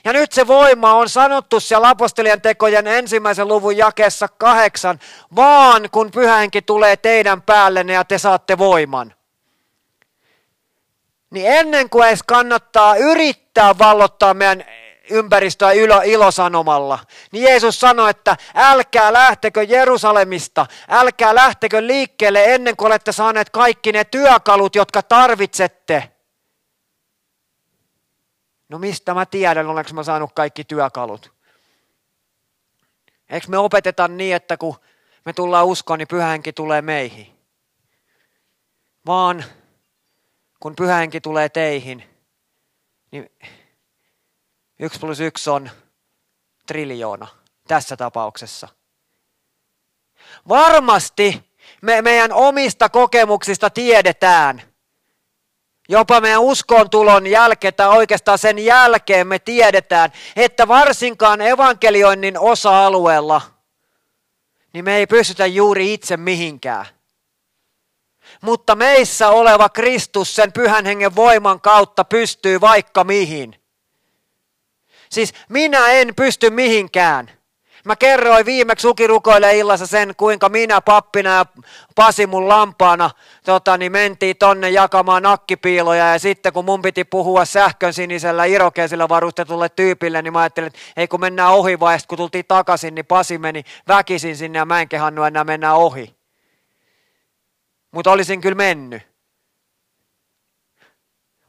Ja 0.05 0.13
nyt 0.13 0.33
se 0.33 0.47
voima 0.47 0.95
on 0.95 1.09
sanottu 1.09 1.61
siellä 1.61 1.89
apostolien 1.89 2.41
tekojen 2.41 2.87
ensimmäisen 2.87 3.49
luvun 3.49 3.77
jakessa 3.77 4.29
kahdeksan, 4.29 4.99
vaan 5.37 5.89
kun 5.93 6.11
pyhänkin 6.11 6.65
tulee 6.65 6.97
teidän 6.97 7.43
päällenne 7.43 7.93
ja 7.93 8.05
te 8.05 8.19
saatte 8.19 8.59
voiman. 8.59 9.15
Niin 11.31 11.47
ennen 11.47 11.91
kuin 11.91 12.09
edes 12.09 12.23
kannattaa 12.23 12.97
yrittää 12.97 13.79
vallottaa 13.79 14.35
meidän 14.35 14.65
ympäristöä 15.11 15.73
ilo, 15.73 16.01
ilosanomalla. 16.05 16.99
Niin 17.33 17.45
Jeesus 17.45 17.81
sanoi, 17.81 18.11
että 18.11 18.37
älkää 18.55 19.13
lähtekö 19.13 19.63
Jerusalemista, 19.63 20.67
älkää 20.89 21.35
lähtekö 21.35 21.87
liikkeelle 21.87 22.55
ennen 22.55 22.77
kuin 22.77 22.87
olette 22.87 23.13
saaneet 23.13 23.51
kaikki 23.51 23.93
ne 23.93 24.05
työkalut, 24.05 24.75
jotka 24.75 25.03
tarvitsette. 25.03 26.12
No 28.73 28.79
mistä 28.79 29.15
mä 29.15 29.27
tiedän, 29.27 29.67
olenko 29.67 29.91
mä 29.93 30.03
saanut 30.03 30.33
kaikki 30.33 30.65
työkalut? 30.65 31.33
Eikö 33.31 33.47
me 33.49 33.59
opeteta 33.59 34.09
niin, 34.09 34.37
että 34.37 34.57
kun 34.57 34.77
me 35.25 35.33
tullaan 35.33 35.67
uskoon, 35.67 35.99
niin 35.99 36.09
pyhänkin 36.09 36.55
tulee 36.55 36.83
meihin? 36.83 37.39
Vaan 39.07 39.45
kun 40.61 40.77
pyhänkin 40.77 41.23
tulee 41.23 41.49
teihin, 41.49 42.05
niin 43.11 43.31
Yksi 44.79 45.01
plus 45.01 45.21
yksi 45.21 45.51
on 45.51 45.71
triljoona 46.67 47.29
tässä 47.69 47.97
tapauksessa. 47.97 48.69
Varmasti 50.49 51.51
me 51.83 52.03
meidän 52.03 52.33
omista 52.33 52.89
kokemuksista 52.89 53.71
tiedetään, 53.71 54.63
jopa 55.93 56.21
meidän 56.21 56.41
uskon 56.41 56.91
tulon 56.91 57.27
jälkeen 57.27 57.75
tai 57.75 57.89
oikeastaan 57.89 58.39
sen 58.39 58.59
jälkeen 58.59 59.27
me 59.27 59.39
tiedetään, 59.39 60.13
että 60.37 60.69
varsinkaan 60.69 61.41
evankelioinnin 61.41 62.39
osa-alueella, 62.39 63.41
niin 64.73 64.85
me 64.85 64.97
ei 64.97 65.07
pystytä 65.07 65.47
juuri 65.47 65.95
itse 65.95 66.17
mihinkään. 66.17 66.87
Mutta 68.41 68.75
meissä 68.75 69.29
oleva 69.29 69.69
Kristus 69.69 70.35
sen 70.35 70.53
pyhän 70.53 70.87
hengen 70.87 71.17
voiman 71.17 71.61
kautta 71.61 72.05
pystyy 72.05 72.61
vaikka 72.61 73.05
mihin. 73.05 73.63
Siis 75.11 75.35
minä 75.49 75.89
en 75.89 76.15
pysty 76.15 76.51
mihinkään. 76.51 77.42
Mä 77.85 77.97
kerroin 77.97 78.47
viimeksi 78.47 78.89
ukirukoille 78.89 79.59
illassa 79.59 79.87
sen, 79.87 80.15
kuinka 80.17 80.49
minä 80.49 80.81
pappina 80.81 81.31
ja 81.31 81.47
Pasi 81.95 82.27
mun 82.27 82.49
lampaana 82.49 83.11
tota, 83.45 83.79
niin 83.79 83.93
mentiin 83.93 84.37
tonne 84.37 84.71
jakamaan 84.71 85.23
nakkipiiloja 85.23 86.13
ja 86.13 86.19
sitten 86.19 86.53
kun 86.53 86.65
mun 86.65 86.83
piti 86.83 87.05
puhua 87.05 87.45
sähkön 87.45 87.93
sinisellä 87.93 88.45
irokeisilla 88.45 89.09
varustetulle 89.09 89.69
tyypille, 89.69 90.23
niin 90.23 90.33
mä 90.33 90.41
ajattelin, 90.41 90.67
että 90.67 90.79
ei 90.97 91.09
kun 91.09 91.21
mennään 91.21 91.53
ohi 91.53 91.81
vai 91.81 91.99
kun 92.09 92.19
tultiin 92.19 92.45
takaisin, 92.49 92.95
niin 92.95 93.07
Pasi 93.07 93.39
meni 93.39 93.65
väkisin 93.89 94.37
sinne 94.37 94.59
ja 94.59 94.67
mä 94.67 94.81
en 94.81 94.89
kehannut 94.89 95.27
enää 95.27 95.45
mennä 95.45 95.75
ohi. 95.75 96.17
Mutta 97.91 98.11
olisin 98.11 98.41
kyllä 98.41 98.55
mennyt. 98.55 99.03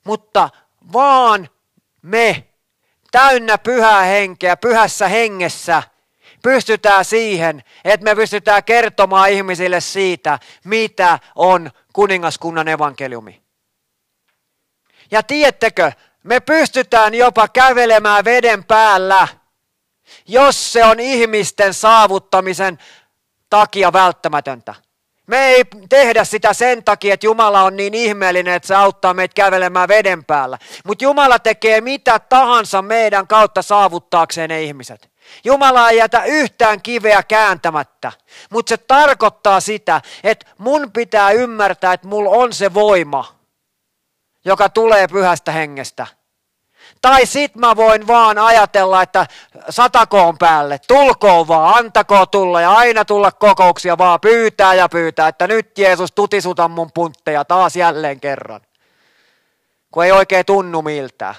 Mutta 0.04 0.50
vaan 0.94 1.50
me 2.02 2.48
täynnä 3.12 3.58
pyhää 3.58 4.02
henkeä, 4.02 4.58
pyhässä 4.58 5.08
hengessä, 5.08 5.84
pystytään 6.44 7.06
siihen, 7.06 7.64
että 7.86 8.04
me 8.04 8.16
pystytään 8.16 8.64
kertomaan 8.64 9.30
ihmisille 9.30 9.82
siitä, 9.82 10.40
mitä 10.64 11.20
on 11.36 11.72
kuningaskunnan 11.94 12.68
evankeliumi. 12.68 13.42
Ja 15.12 15.24
tiedättekö, 15.24 15.92
me 16.24 16.40
pystytään 16.40 17.14
jopa 17.14 17.48
kävelemään 17.48 18.26
veden 18.26 18.64
päällä, 18.64 19.28
jos 20.28 20.74
se 20.74 20.86
on 20.86 21.00
ihmisten 21.00 21.74
saavuttamisen 21.74 22.80
takia 23.50 23.94
välttämätöntä. 23.94 24.76
Me 25.28 25.46
ei 25.46 25.64
tehdä 25.90 26.24
sitä 26.24 26.54
sen 26.54 26.84
takia, 26.84 27.14
että 27.14 27.26
Jumala 27.26 27.64
on 27.64 27.76
niin 27.76 27.94
ihmeellinen, 27.94 28.54
että 28.54 28.68
se 28.68 28.76
auttaa 28.76 29.14
meitä 29.14 29.34
kävelemään 29.34 29.88
veden 29.88 30.26
päällä. 30.26 30.58
Mutta 30.86 31.04
Jumala 31.04 31.40
tekee 31.40 31.82
mitä 31.82 32.20
tahansa 32.20 32.82
meidän 32.82 33.28
kautta 33.28 33.62
saavuttaakseen 33.62 34.50
ne 34.50 34.64
ihmiset. 34.64 35.13
Jumala 35.44 35.90
ei 35.90 35.98
jätä 35.98 36.24
yhtään 36.24 36.82
kiveä 36.82 37.24
kääntämättä, 37.24 38.12
mutta 38.50 38.70
se 38.70 38.78
tarkoittaa 38.78 39.60
sitä, 39.60 40.02
että 40.24 40.46
mun 40.58 40.92
pitää 40.92 41.32
ymmärtää, 41.32 41.94
että 41.94 42.08
mulla 42.08 42.30
on 42.30 42.54
se 42.54 42.74
voima, 42.74 43.36
joka 44.46 44.70
tulee 44.70 45.08
pyhästä 45.08 45.52
hengestä. 45.52 46.08
Tai 47.02 47.26
sit 47.26 47.56
mä 47.56 47.76
voin 47.76 48.08
vaan 48.08 48.38
ajatella, 48.38 49.02
että 49.02 49.28
satakoon 49.70 50.38
päälle, 50.38 50.80
tulkoon 50.88 51.48
vaan, 51.48 51.78
antako 51.78 52.26
tulla 52.26 52.62
ja 52.62 52.72
aina 52.72 53.06
tulla 53.06 53.32
kokouksia 53.32 53.98
vaan, 53.98 54.20
pyytää 54.20 54.74
ja 54.74 54.90
pyytää, 54.90 55.28
että 55.28 55.48
nyt 55.48 55.78
Jeesus 55.78 56.12
tutisuta 56.12 56.68
mun 56.68 56.92
puntteja 56.94 57.46
taas 57.46 57.76
jälleen 57.76 58.20
kerran. 58.20 58.62
Kun 59.92 60.06
ei 60.06 60.12
oikein 60.12 60.46
tunnu 60.46 60.82
miltä. 60.82 61.36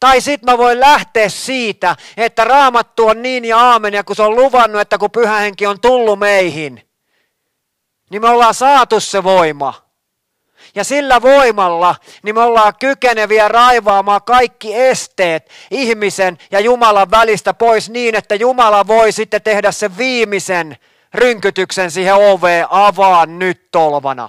Tai 0.00 0.20
sit 0.20 0.42
mä 0.42 0.58
voin 0.58 0.80
lähteä 0.80 1.28
siitä, 1.28 1.96
että 2.16 2.44
raamattu 2.44 3.06
on 3.06 3.22
niin 3.22 3.44
ja 3.44 3.58
aamen, 3.58 3.94
ja 3.94 4.04
kun 4.04 4.16
se 4.16 4.22
on 4.22 4.36
luvannut, 4.36 4.80
että 4.80 4.98
kun 4.98 5.10
pyhä 5.10 5.38
henki 5.38 5.66
on 5.66 5.80
tullut 5.80 6.18
meihin, 6.18 6.88
niin 8.10 8.22
me 8.22 8.28
ollaan 8.28 8.54
saatu 8.54 9.00
se 9.00 9.24
voima. 9.24 9.86
Ja 10.74 10.84
sillä 10.84 11.22
voimalla 11.22 11.94
niin 12.22 12.34
me 12.34 12.40
ollaan 12.40 12.72
kykeneviä 12.80 13.48
raivaamaan 13.48 14.22
kaikki 14.22 14.74
esteet 14.74 15.50
ihmisen 15.70 16.38
ja 16.50 16.60
Jumalan 16.60 17.10
välistä 17.10 17.54
pois 17.54 17.90
niin, 17.90 18.14
että 18.14 18.34
Jumala 18.34 18.86
voi 18.86 19.12
sitten 19.12 19.42
tehdä 19.42 19.72
sen 19.72 19.96
viimeisen 19.96 20.76
rynkytyksen 21.14 21.90
siihen 21.90 22.14
oveen 22.14 22.66
avaa 22.70 23.26
nyt 23.26 23.70
tolvana. 23.70 24.28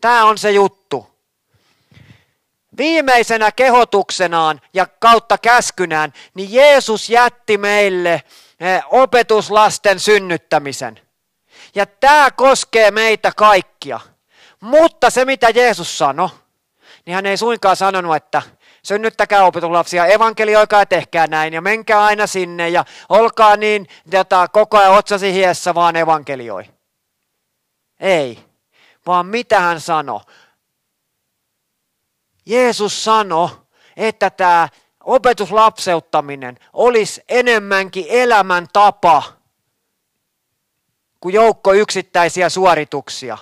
Tämä 0.00 0.24
on 0.24 0.38
se 0.38 0.50
juttu. 0.50 1.11
Viimeisenä 2.76 3.52
kehotuksenaan 3.52 4.60
ja 4.74 4.86
kautta 4.86 5.38
käskynään, 5.38 6.12
niin 6.34 6.52
Jeesus 6.52 7.10
jätti 7.10 7.58
meille 7.58 8.12
eh, 8.60 8.82
opetuslasten 8.90 10.00
synnyttämisen. 10.00 11.00
Ja 11.74 11.86
tämä 11.86 12.30
koskee 12.30 12.90
meitä 12.90 13.32
kaikkia. 13.36 14.00
Mutta 14.60 15.10
se, 15.10 15.24
mitä 15.24 15.50
Jeesus 15.50 15.98
sanoi, 15.98 16.28
niin 17.06 17.14
hän 17.14 17.26
ei 17.26 17.36
suinkaan 17.36 17.76
sanonut, 17.76 18.16
että 18.16 18.42
synnyttäkää 18.82 19.44
opetuslapsia, 19.44 20.06
evankelioikaa 20.06 20.86
tehkää 20.86 21.26
näin 21.26 21.52
ja 21.52 21.60
menkää 21.60 22.04
aina 22.04 22.26
sinne 22.26 22.68
ja 22.68 22.84
olkaa 23.08 23.56
niin 23.56 23.86
jota, 24.12 24.48
koko 24.48 24.78
ajan 24.78 24.94
otsasi 24.94 25.32
hiessä 25.32 25.74
vaan 25.74 25.96
evankelioi. 25.96 26.64
Ei, 28.00 28.38
vaan 29.06 29.26
mitä 29.26 29.60
hän 29.60 29.80
sanoi. 29.80 30.20
Jeesus 32.46 33.04
sanoi, 33.04 33.48
että 33.96 34.30
tämä 34.30 34.68
opetuslapseuttaminen 35.04 36.58
olisi 36.72 37.22
enemmänkin 37.28 38.06
elämäntapa 38.08 39.22
kuin 41.20 41.34
joukko 41.34 41.72
yksittäisiä 41.72 42.48
suorituksia. 42.48 43.38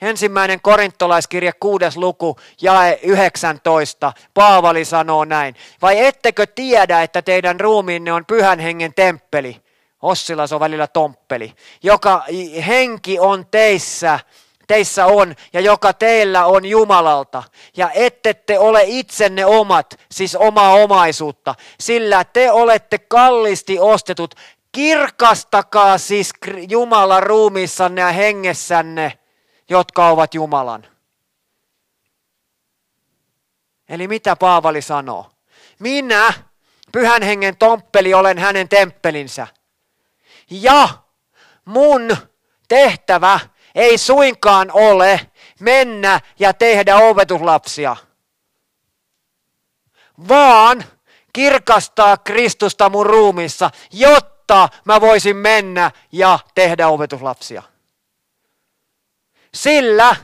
Ensimmäinen 0.00 0.60
korintolaiskirja 0.60 1.52
kuudes 1.60 1.96
luku, 1.96 2.36
jae 2.62 2.98
19, 3.02 4.12
Paavali 4.34 4.84
sanoo 4.84 5.24
näin. 5.24 5.56
Vai 5.82 6.06
ettekö 6.06 6.46
tiedä, 6.46 7.02
että 7.02 7.22
teidän 7.22 7.60
ruumiinne 7.60 8.12
on 8.12 8.26
pyhän 8.26 8.58
hengen 8.58 8.94
temppeli? 8.94 9.62
Ossilas 10.02 10.52
on 10.52 10.60
välillä 10.60 10.86
tomppeli. 10.86 11.54
Joka 11.82 12.24
henki 12.66 13.18
on 13.18 13.46
teissä, 13.50 14.20
teissä 14.70 15.06
on 15.06 15.34
ja 15.52 15.60
joka 15.60 15.92
teillä 15.92 16.46
on 16.46 16.64
Jumalalta. 16.64 17.42
Ja 17.76 17.90
ette 17.90 18.34
te 18.34 18.58
ole 18.58 18.82
itsenne 18.86 19.44
omat, 19.46 20.00
siis 20.10 20.36
omaa 20.36 20.72
omaisuutta, 20.72 21.54
sillä 21.80 22.24
te 22.24 22.52
olette 22.52 22.98
kallisti 22.98 23.78
ostetut. 23.78 24.34
Kirkastakaa 24.72 25.98
siis 25.98 26.30
Jumalan 26.68 27.22
ruumiissanne 27.22 28.00
ja 28.00 28.12
hengessänne, 28.12 29.18
jotka 29.68 30.08
ovat 30.08 30.34
Jumalan. 30.34 30.86
Eli 33.88 34.08
mitä 34.08 34.36
Paavali 34.36 34.82
sanoo? 34.82 35.30
Minä, 35.78 36.32
pyhän 36.92 37.22
hengen 37.22 37.56
tomppeli, 37.56 38.14
olen 38.14 38.38
hänen 38.38 38.68
temppelinsä. 38.68 39.46
Ja 40.50 40.88
mun 41.64 42.16
tehtävä 42.68 43.40
ei 43.74 43.98
suinkaan 43.98 44.70
ole 44.72 45.20
mennä 45.60 46.20
ja 46.38 46.54
tehdä 46.54 46.96
opetuslapsia, 46.96 47.96
vaan 50.28 50.84
kirkastaa 51.32 52.16
Kristusta 52.16 52.88
mun 52.88 53.06
ruumissa, 53.06 53.70
jotta 53.92 54.68
mä 54.84 55.00
voisin 55.00 55.36
mennä 55.36 55.90
ja 56.12 56.38
tehdä 56.54 56.88
opetuslapsia. 56.88 57.62
Sillä 59.54 60.16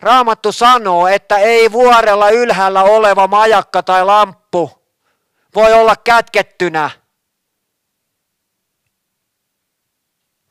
Raamattu 0.00 0.52
sanoo, 0.52 1.08
että 1.08 1.38
ei 1.38 1.72
vuorella 1.72 2.30
ylhäällä 2.30 2.82
oleva 2.82 3.26
majakka 3.26 3.82
tai 3.82 4.04
lamppu 4.04 4.82
voi 5.54 5.72
olla 5.72 5.96
kätkettynä, 5.96 6.90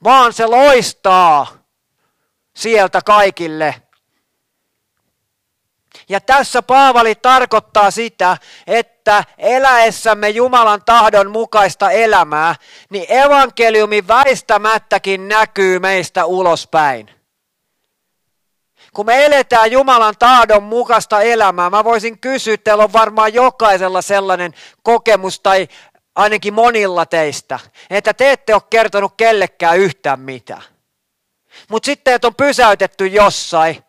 vaan 0.03 0.34
se 0.34 0.45
loistaa 0.45 1.57
sieltä 2.58 3.02
kaikille. 3.06 3.76
Ja 6.10 6.22
tässä 6.22 6.62
Paavali 6.62 7.15
tarkoittaa 7.15 7.91
sitä, 7.91 8.38
että 8.67 9.24
eläessämme 9.38 10.30
Jumalan 10.30 10.82
tahdon 10.86 11.32
mukaista 11.32 11.91
elämää, 11.91 12.56
niin 12.89 13.12
evankeliumi 13.12 14.08
väistämättäkin 14.08 15.28
näkyy 15.28 15.80
meistä 15.80 16.26
ulospäin. 16.26 17.10
Kun 18.93 19.06
me 19.06 19.26
eletään 19.26 19.72
Jumalan 19.72 20.15
tahdon 20.20 20.63
mukaista 20.63 21.22
elämää, 21.22 21.70
mä 21.70 21.84
voisin 21.84 22.20
kysyä, 22.20 22.58
teillä 22.58 22.84
on 22.84 22.93
varmaan 22.93 23.34
jokaisella 23.34 24.02
sellainen 24.02 24.54
kokemus 24.84 25.39
tai 25.39 25.67
ainakin 26.15 26.54
monilla 26.54 27.06
teistä, 27.06 27.60
että 27.89 28.13
te 28.13 28.32
ette 28.32 28.54
ole 28.54 28.62
kertonut 28.70 29.13
kellekään 29.17 29.78
yhtään 29.78 30.20
mitään. 30.20 30.63
Mutta 31.69 31.86
sitten 31.86 32.13
että 32.13 32.27
on 32.27 32.36
pysäytetty 32.36 33.08
jossain 33.08 33.84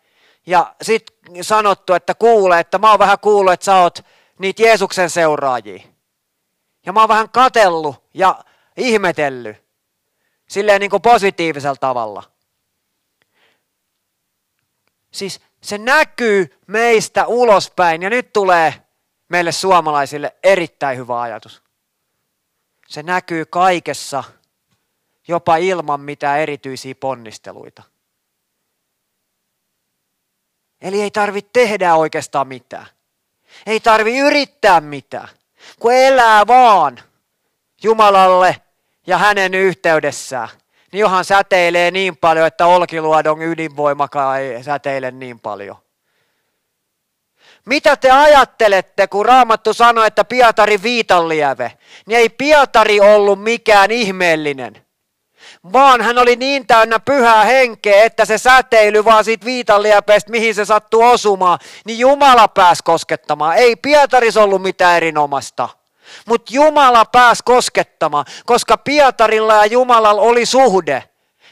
ja 0.45 0.75
sitten 0.81 1.43
sanottu, 1.43 1.93
että 1.93 2.13
kuule, 2.13 2.59
että 2.59 2.77
mä 2.77 2.89
oon 2.89 2.99
vähän 2.99 3.19
kuullut, 3.19 3.53
että 3.53 3.63
sä 3.63 3.75
oot 3.75 3.99
niitä 4.39 4.63
Jeesuksen 4.63 5.09
seuraajia. 5.09 5.83
Ja 6.85 6.93
mä 6.93 6.99
oon 6.99 7.09
vähän 7.09 7.29
katellut 7.29 7.95
ja 8.13 8.43
ihmetellyt. 8.77 9.57
Silleen 10.49 10.81
niin 10.81 10.89
kuin 10.89 11.01
positiivisella 11.01 11.75
tavalla. 11.75 12.23
Siis 15.11 15.41
se 15.61 15.77
näkyy 15.77 16.59
meistä 16.67 17.27
ulospäin 17.27 18.01
ja 18.01 18.09
nyt 18.09 18.33
tulee 18.33 18.73
meille 19.29 19.51
suomalaisille 19.51 20.35
erittäin 20.43 20.97
hyvä 20.97 21.21
ajatus. 21.21 21.63
Se 22.87 23.03
näkyy 23.03 23.45
kaikessa 23.45 24.23
jopa 25.29 25.57
ilman 25.57 26.01
mitään 26.01 26.39
erityisiä 26.39 26.95
ponnisteluita. 26.95 27.83
Eli 30.81 31.01
ei 31.01 31.11
tarvitse 31.11 31.49
tehdä 31.53 31.95
oikeastaan 31.95 32.47
mitään. 32.47 32.85
Ei 33.65 33.79
tarvi 33.79 34.17
yrittää 34.17 34.81
mitään, 34.81 35.29
kun 35.79 35.93
elää 35.93 36.47
vaan 36.47 36.99
Jumalalle 37.83 38.61
ja 39.07 39.17
hänen 39.17 39.53
yhteydessään. 39.53 40.49
Niin 40.91 40.99
johan 40.99 41.25
säteilee 41.25 41.91
niin 41.91 42.17
paljon, 42.17 42.47
että 42.47 42.65
Olkiluodon 42.65 43.41
ydinvoimakaan 43.41 44.41
ei 44.41 44.63
säteile 44.63 45.11
niin 45.11 45.39
paljon. 45.39 45.77
Mitä 47.65 47.95
te 47.95 48.11
ajattelette, 48.11 49.07
kun 49.07 49.25
Raamattu 49.25 49.73
sanoi, 49.73 50.07
että 50.07 50.25
Pietari 50.25 50.83
viitanlieve? 50.83 51.77
Niin 52.05 52.19
ei 52.19 52.29
Pietari 52.29 52.99
ollut 52.99 53.43
mikään 53.43 53.91
ihmeellinen 53.91 54.88
vaan 55.73 56.01
hän 56.01 56.17
oli 56.17 56.35
niin 56.35 56.67
täynnä 56.67 56.99
pyhää 56.99 57.43
henkeä, 57.43 58.03
että 58.03 58.25
se 58.25 58.37
säteily 58.37 59.05
vaan 59.05 59.23
siitä 59.23 59.45
viitanliepeestä, 59.45 60.31
mihin 60.31 60.55
se 60.55 60.65
sattuu 60.65 61.01
osumaan, 61.01 61.59
niin 61.85 61.99
Jumala 61.99 62.47
pääsi 62.47 62.83
koskettamaan. 62.83 63.57
Ei 63.57 63.75
Pietaris 63.75 64.37
ollut 64.37 64.61
mitään 64.61 64.97
erinomasta. 64.97 65.69
Mutta 66.25 66.53
Jumala 66.53 67.05
pääsi 67.05 67.43
koskettamaan, 67.45 68.25
koska 68.45 68.77
Pietarilla 68.77 69.55
ja 69.55 69.65
Jumalalla 69.65 70.21
oli 70.21 70.45
suhde. 70.45 71.03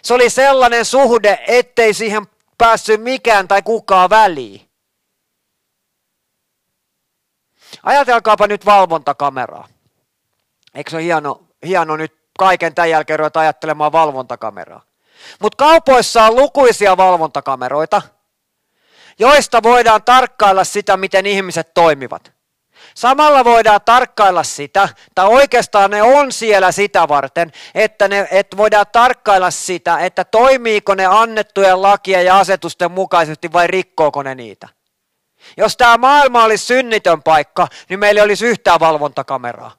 Se 0.01 0.13
oli 0.13 0.29
sellainen 0.29 0.85
suhde, 0.85 1.39
ettei 1.47 1.93
siihen 1.93 2.27
päässyt 2.57 3.01
mikään 3.01 3.47
tai 3.47 3.61
kukaan 3.61 4.09
väliin. 4.09 4.61
Ajatelkaapa 7.83 8.47
nyt 8.47 8.65
valvontakameraa. 8.65 9.67
Eikö 10.75 10.89
se 10.89 10.95
ole 10.95 11.03
hieno, 11.03 11.43
hieno 11.65 11.97
nyt 11.97 12.16
kaiken 12.37 12.75
tämän 12.75 12.89
jälkeen 12.89 13.19
ruveta 13.19 13.39
ajattelemaan 13.39 13.91
valvontakameraa. 13.91 14.81
Mutta 15.39 15.55
kaupoissa 15.55 16.23
on 16.23 16.35
lukuisia 16.35 16.97
valvontakameroita, 16.97 18.01
joista 19.19 19.63
voidaan 19.63 20.03
tarkkailla 20.03 20.63
sitä, 20.63 20.97
miten 20.97 21.25
ihmiset 21.25 21.73
toimivat. 21.73 22.31
Samalla 22.95 23.45
voidaan 23.45 23.81
tarkkailla 23.85 24.43
sitä, 24.43 24.89
tai 25.15 25.27
oikeastaan 25.27 25.91
ne 25.91 26.03
on 26.03 26.31
siellä 26.31 26.71
sitä 26.71 27.07
varten, 27.07 27.51
että, 27.75 28.07
ne, 28.07 28.27
että 28.31 28.57
voidaan 28.57 28.85
tarkkailla 28.91 29.51
sitä, 29.51 29.99
että 29.99 30.23
toimiiko 30.23 30.95
ne 30.95 31.05
annettujen 31.05 31.81
lakien 31.81 32.25
ja 32.25 32.39
asetusten 32.39 32.91
mukaisesti 32.91 33.53
vai 33.53 33.67
rikkooko 33.67 34.23
ne 34.23 34.35
niitä. 34.35 34.67
Jos 35.57 35.77
tämä 35.77 35.97
maailma 35.97 36.43
olisi 36.43 36.65
synnitön 36.65 37.23
paikka, 37.23 37.67
niin 37.89 37.99
meillä 37.99 38.23
olisi 38.23 38.45
yhtään 38.45 38.79
valvontakameraa 38.79 39.71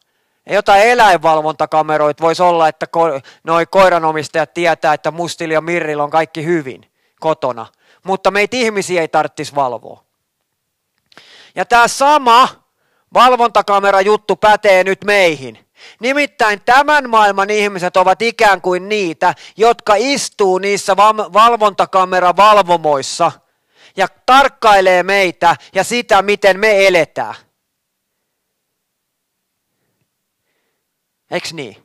jotain 0.55 0.83
eläinvalvontakameroita 0.83 2.23
voisi 2.23 2.43
olla, 2.43 2.69
että 2.69 2.87
ko- 2.97 3.21
noi 3.45 3.67
koiranomistajat 3.67 4.55
tietää, 4.55 4.95
että 4.95 5.11
Mustilla 5.11 5.55
ja 5.55 5.61
Mirrillä 5.61 6.03
on 6.03 6.11
kaikki 6.11 6.45
hyvin 6.45 6.91
kotona. 7.21 7.67
Mutta 8.05 8.31
meitä 8.31 8.57
ihmisiä 8.57 9.01
ei 9.01 9.09
tarvitsisi 9.09 9.55
valvoa. 9.55 10.05
Ja 11.55 11.65
tämä 11.65 11.89
sama 11.89 12.49
valvontakamera 13.15 14.01
juttu 14.01 14.37
pätee 14.37 14.85
nyt 14.85 15.05
meihin. 15.05 15.59
Nimittäin 16.01 16.63
tämän 16.65 17.11
maailman 17.11 17.51
ihmiset 17.51 17.97
ovat 17.97 18.23
ikään 18.23 18.61
kuin 18.61 18.89
niitä, 18.89 19.35
jotka 19.57 19.95
istuu 19.97 20.59
niissä 20.59 20.97
valvontakameravalvomoissa 21.33 23.33
ja 23.97 24.09
tarkkailee 24.27 25.03
meitä 25.03 25.57
ja 25.75 25.85
sitä, 25.85 26.23
miten 26.23 26.61
me 26.61 26.87
eletään. 26.87 27.35
Eikö 31.31 31.49
niin? 31.53 31.77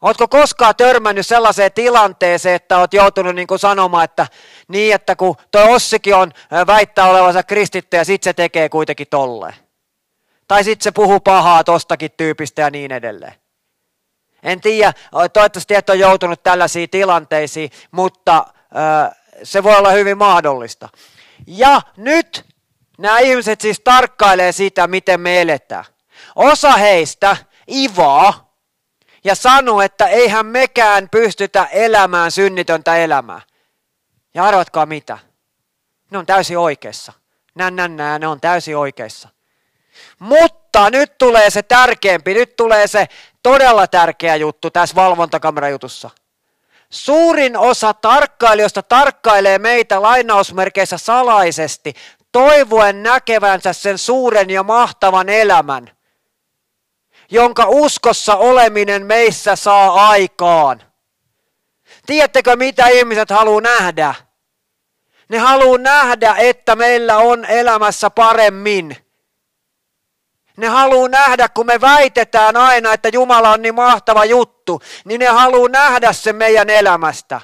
Oletko 0.00 0.28
koskaan 0.28 0.76
törmännyt 0.76 1.26
sellaiseen 1.26 1.72
tilanteeseen, 1.72 2.54
että 2.54 2.78
olet 2.78 2.92
joutunut 2.92 3.34
niin 3.34 3.46
kuin 3.46 3.58
sanomaan, 3.58 4.04
että 4.04 4.26
niin, 4.68 4.94
että 4.94 5.16
kun 5.16 5.36
tuo 5.50 5.70
Ossikin 5.70 6.14
on 6.14 6.32
väittää 6.66 7.10
olevansa 7.10 7.42
kristitty 7.42 7.96
ja 7.96 8.04
sit 8.04 8.22
se 8.22 8.32
tekee 8.32 8.68
kuitenkin 8.68 9.06
tolleen. 9.10 9.54
Tai 10.48 10.64
sitten 10.64 10.84
se 10.84 10.90
puhuu 10.90 11.20
pahaa 11.20 11.64
tostakin 11.64 12.10
tyypistä 12.16 12.62
ja 12.62 12.70
niin 12.70 12.92
edelleen. 12.92 13.34
En 14.42 14.60
tiedä, 14.60 14.92
toivottavasti 15.32 15.74
et 15.74 15.90
ole 15.90 15.98
joutunut 15.98 16.42
tällaisiin 16.42 16.90
tilanteisiin, 16.90 17.70
mutta 17.90 18.46
se 19.42 19.62
voi 19.62 19.76
olla 19.76 19.90
hyvin 19.90 20.18
mahdollista. 20.18 20.88
Ja 21.46 21.82
nyt 21.96 22.44
nämä 22.98 23.18
ihmiset 23.18 23.60
siis 23.60 23.80
tarkkailee 23.80 24.52
sitä, 24.52 24.86
miten 24.86 25.20
me 25.20 25.40
eletään. 25.40 25.84
Osa 26.36 26.72
heistä 26.72 27.36
ivaa 27.70 28.46
ja 29.24 29.34
sanoo, 29.34 29.80
että 29.80 30.06
eihän 30.06 30.46
mekään 30.46 31.08
pystytä 31.10 31.64
elämään 31.64 32.30
synnitöntä 32.30 32.96
elämää. 32.96 33.40
Ja 34.34 34.44
arvatkaa 34.44 34.86
mitä? 34.86 35.18
Ne 36.10 36.18
on 36.18 36.26
täysin 36.26 36.58
oikeassa. 36.58 37.12
Nä, 37.54 37.70
nä, 37.70 37.88
nä, 37.88 38.18
ne 38.18 38.26
on 38.26 38.40
täysin 38.40 38.76
oikeissa. 38.76 39.28
Mutta 40.18 40.90
nyt 40.90 41.18
tulee 41.18 41.50
se 41.50 41.62
tärkeämpi, 41.62 42.34
nyt 42.34 42.56
tulee 42.56 42.86
se 42.86 43.08
todella 43.42 43.86
tärkeä 43.86 44.36
juttu 44.36 44.70
tässä 44.70 44.96
valvontakamerajutussa. 44.96 46.10
Suurin 46.90 47.56
osa 47.56 47.94
tarkkailijoista 47.94 48.82
tarkkailee 48.82 49.58
meitä 49.58 50.02
lainausmerkeissä 50.02 50.98
salaisesti, 50.98 51.94
toivoen 52.32 53.02
näkevänsä 53.02 53.72
sen 53.72 53.98
suuren 53.98 54.50
ja 54.50 54.62
mahtavan 54.62 55.28
elämän, 55.28 55.95
jonka 57.30 57.64
uskossa 57.68 58.36
oleminen 58.36 59.06
meissä 59.06 59.56
saa 59.56 60.08
aikaan. 60.08 60.82
Tiedättekö, 62.06 62.56
mitä 62.56 62.86
ihmiset 62.86 63.30
haluaa 63.30 63.60
nähdä? 63.60 64.14
Ne 65.28 65.38
haluaa 65.38 65.78
nähdä, 65.78 66.34
että 66.38 66.76
meillä 66.76 67.16
on 67.16 67.44
elämässä 67.44 68.10
paremmin. 68.10 68.96
Ne 70.56 70.66
haluaa 70.66 71.08
nähdä, 71.08 71.48
kun 71.48 71.66
me 71.66 71.80
väitetään 71.80 72.56
aina, 72.56 72.92
että 72.92 73.08
Jumala 73.08 73.50
on 73.50 73.62
niin 73.62 73.74
mahtava 73.74 74.24
juttu, 74.24 74.82
niin 75.04 75.18
ne 75.18 75.26
haluaa 75.26 75.68
nähdä 75.68 76.12
se 76.12 76.32
meidän 76.32 76.70
elämästä. 76.70 77.40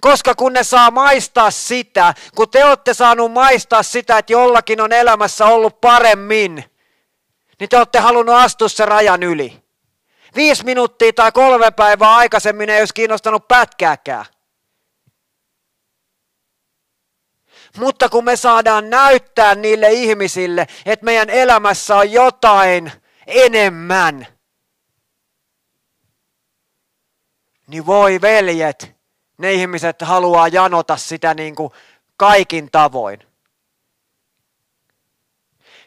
Koska 0.00 0.34
kun 0.34 0.52
ne 0.52 0.64
saa 0.64 0.90
maistaa 0.90 1.50
sitä, 1.50 2.14
kun 2.34 2.50
te 2.50 2.64
olette 2.64 2.94
saanut 2.94 3.32
maistaa 3.32 3.82
sitä, 3.82 4.18
että 4.18 4.32
jollakin 4.32 4.80
on 4.80 4.92
elämässä 4.92 5.46
ollut 5.46 5.80
paremmin, 5.80 6.64
niin 7.60 7.68
te 7.68 7.78
olette 7.78 7.98
halunnut 7.98 8.34
astua 8.34 8.68
sen 8.68 8.88
rajan 8.88 9.22
yli. 9.22 9.64
Viisi 10.34 10.64
minuuttia 10.64 11.12
tai 11.12 11.32
kolme 11.32 11.70
päivää 11.70 12.14
aikaisemmin 12.14 12.70
ei 12.70 12.80
olisi 12.80 12.94
kiinnostanut 12.94 13.48
pätkääkään. 13.48 14.24
Mutta 17.78 18.08
kun 18.08 18.24
me 18.24 18.36
saadaan 18.36 18.90
näyttää 18.90 19.54
niille 19.54 19.92
ihmisille, 19.92 20.66
että 20.86 21.04
meidän 21.04 21.30
elämässä 21.30 21.96
on 21.96 22.12
jotain 22.12 22.92
enemmän, 23.26 24.26
niin 27.66 27.86
voi 27.86 28.20
veljet, 28.20 28.96
ne 29.38 29.52
ihmiset 29.52 30.02
haluaa 30.02 30.48
janota 30.48 30.96
sitä 30.96 31.34
niin 31.34 31.54
kuin 31.54 31.72
kaikin 32.16 32.70
tavoin. 32.70 33.33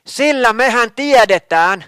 Sillä 0.07 0.53
mehän 0.53 0.91
tiedetään, 0.91 1.83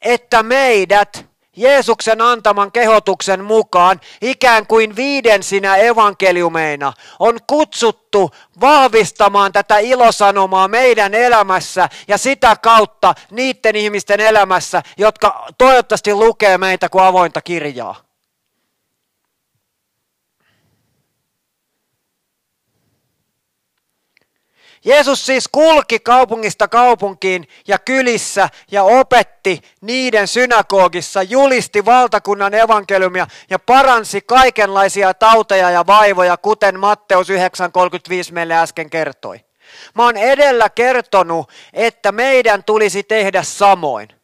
että 0.00 0.42
meidät 0.42 1.26
Jeesuksen 1.56 2.20
antaman 2.20 2.72
kehotuksen 2.72 3.44
mukaan 3.44 4.00
ikään 4.22 4.66
kuin 4.66 4.96
viidensinä 4.96 5.76
evankeliumeina 5.76 6.92
on 7.18 7.38
kutsuttu 7.46 8.30
vahvistamaan 8.60 9.52
tätä 9.52 9.78
ilosanomaa 9.78 10.68
meidän 10.68 11.14
elämässä 11.14 11.88
ja 12.08 12.18
sitä 12.18 12.56
kautta 12.62 13.14
niiden 13.30 13.76
ihmisten 13.76 14.20
elämässä, 14.20 14.82
jotka 14.96 15.46
toivottavasti 15.58 16.14
lukee 16.14 16.58
meitä 16.58 16.88
kuin 16.88 17.04
avointa 17.04 17.40
kirjaa. 17.42 18.07
Jeesus 24.84 25.26
siis 25.26 25.48
kulki 25.52 26.00
kaupungista 26.00 26.68
kaupunkiin 26.68 27.48
ja 27.68 27.78
kylissä 27.78 28.48
ja 28.70 28.82
opetti 28.82 29.62
niiden 29.80 30.28
synagogissa, 30.28 31.22
julisti 31.22 31.84
valtakunnan 31.84 32.54
evankeliumia 32.54 33.26
ja 33.50 33.58
paransi 33.58 34.20
kaikenlaisia 34.20 35.14
tauteja 35.14 35.70
ja 35.70 35.86
vaivoja, 35.86 36.36
kuten 36.36 36.80
Matteus 36.80 37.28
9.35 37.28 37.34
meille 38.30 38.54
äsken 38.54 38.90
kertoi. 38.90 39.40
Mä 39.94 40.04
oon 40.04 40.16
edellä 40.16 40.68
kertonut, 40.70 41.50
että 41.72 42.12
meidän 42.12 42.64
tulisi 42.64 43.02
tehdä 43.02 43.42
samoin. 43.42 44.17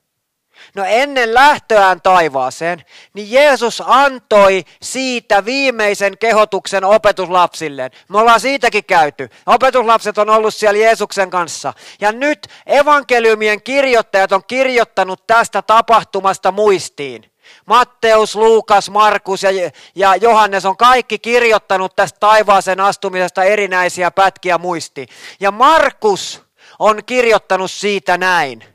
No 0.75 0.85
ennen 0.85 1.35
lähtöään 1.35 2.01
taivaaseen, 2.03 2.85
niin 3.13 3.33
Jeesus 3.33 3.83
antoi 3.87 4.65
siitä 4.83 5.45
viimeisen 5.45 6.19
kehotuksen 6.19 6.85
opetuslapsilleen. 6.85 7.91
Me 8.09 8.19
ollaan 8.19 8.41
siitäkin 8.41 8.85
käyty. 8.85 9.29
Opetuslapset 9.47 10.19
on 10.19 10.31
ollut 10.31 10.55
siellä 10.55 10.79
Jeesuksen 10.79 11.31
kanssa. 11.31 11.73
Ja 12.01 12.13
nyt 12.13 12.49
evankeliumien 12.67 13.63
kirjoittajat 13.63 14.33
on 14.33 14.45
kirjoittanut 14.47 15.27
tästä 15.27 15.63
tapahtumasta 15.63 16.53
muistiin. 16.53 17.31
Matteus, 17.67 18.37
Luukas, 18.37 18.91
Markus 18.91 19.43
ja, 19.43 19.51
ja 19.95 20.17
Johannes 20.17 20.65
on 20.65 20.77
kaikki 20.77 21.19
kirjoittanut 21.19 21.97
tästä 21.97 22.21
taivaaseen 22.21 22.81
astumisesta 22.81 23.45
erinäisiä 23.45 24.11
pätkiä 24.11 24.59
muistiin. 24.59 25.09
Ja 25.41 25.51
Markus 25.51 26.43
on 26.79 27.05
kirjoittanut 27.07 27.71
siitä 27.71 28.19
näin 28.19 28.74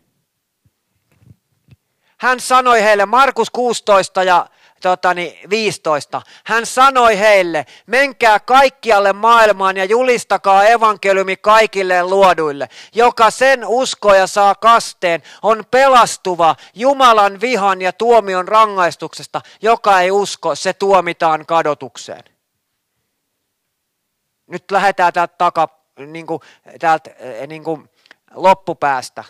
hän 2.19 2.39
sanoi 2.39 2.83
heille, 2.83 3.05
Markus 3.05 3.49
16 3.49 4.23
ja 4.23 4.47
totani, 4.81 5.39
15, 5.49 6.21
hän 6.43 6.65
sanoi 6.65 7.19
heille, 7.19 7.65
menkää 7.85 8.39
kaikkialle 8.39 9.13
maailmaan 9.13 9.77
ja 9.77 9.85
julistakaa 9.85 10.65
evankeliumi 10.65 11.37
kaikille 11.37 12.03
luoduille. 12.03 12.69
Joka 12.95 13.31
sen 13.31 13.65
usko 13.65 14.15
ja 14.15 14.27
saa 14.27 14.55
kasteen, 14.55 15.23
on 15.41 15.63
pelastuva 15.71 16.55
Jumalan 16.73 17.41
vihan 17.41 17.81
ja 17.81 17.93
tuomion 17.93 18.47
rangaistuksesta. 18.47 19.41
Joka 19.61 20.01
ei 20.01 20.11
usko, 20.11 20.55
se 20.55 20.73
tuomitaan 20.73 21.45
kadotukseen. 21.45 22.23
Nyt 24.47 24.71
lähdetään 24.71 25.13
täältä, 25.13 25.35
taka, 25.37 25.69
niin 26.07 26.27
kuin, 26.27 26.41
täältä 26.79 27.09
eh, 27.09 27.47
niin 27.47 27.63
kuin 27.63 27.89
loppupäästä. 28.33 29.23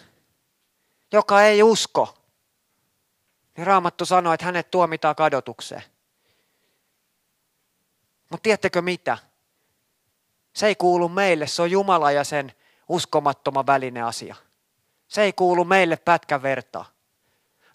Joka 1.13 1.41
ei 1.43 1.63
usko, 1.63 2.18
niin 3.59 3.67
Raamattu 3.67 4.05
sanoo, 4.05 4.33
että 4.33 4.45
hänet 4.45 4.71
tuomitaan 4.71 5.15
kadotukseen. 5.15 5.83
Mutta 8.29 8.43
tiedättekö 8.43 8.81
mitä? 8.81 9.17
Se 10.53 10.67
ei 10.67 10.75
kuulu 10.75 11.09
meille, 11.09 11.47
se 11.47 11.61
on 11.61 11.71
Jumala 11.71 12.11
ja 12.11 12.23
sen 12.23 12.53
uskomattoman 12.89 13.65
välinen 13.65 14.05
asia. 14.05 14.35
Se 15.07 15.21
ei 15.21 15.33
kuulu 15.33 15.65
meille 15.65 15.97
pätkän 15.97 16.41
vertaa. 16.41 16.85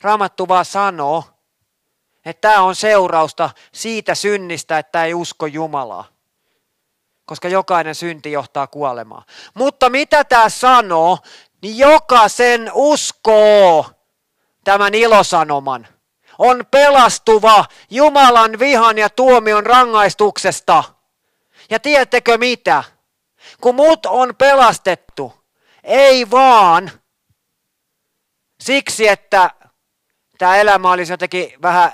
Raamattu 0.01 0.49
vaan 0.49 0.65
sanoo, 0.65 1.25
että 2.25 2.49
tämä 2.49 2.63
on 2.63 2.77
seurausta 2.77 3.51
siitä 3.73 4.15
synnistä, 4.15 4.79
että 4.79 5.05
ei 5.05 5.15
usko 5.15 5.47
Jumalaa. 5.47 6.05
Koska 7.25 7.49
jokainen 7.49 7.95
synti 7.95 8.33
johtaa 8.33 8.67
kuolemaan. 8.67 9.25
Mutta 9.55 9.91
mitä 9.91 10.25
tämä 10.25 10.49
sanoo, 10.49 11.19
niin 11.63 11.79
joka 11.79 12.29
sen 12.29 12.71
uskoo, 12.75 13.94
tämän 14.65 14.95
ilosanoman. 14.95 15.87
On 16.39 16.67
pelastuva 16.71 17.65
Jumalan 17.91 18.59
vihan 18.59 18.99
ja 18.99 19.11
tuomion 19.11 19.67
rangaistuksesta. 19.67 20.85
Ja 21.71 21.81
tiedättekö 21.81 22.39
mitä? 22.39 22.85
Kun 23.61 23.75
mut 23.75 24.07
on 24.07 24.37
pelastettu, 24.37 25.33
ei 25.85 26.31
vaan 26.31 26.91
siksi, 28.61 29.09
että 29.09 29.51
tämä 30.39 30.57
elämä 30.57 30.91
olisi 30.91 31.13
jotenkin 31.13 31.53
vähän 31.63 31.93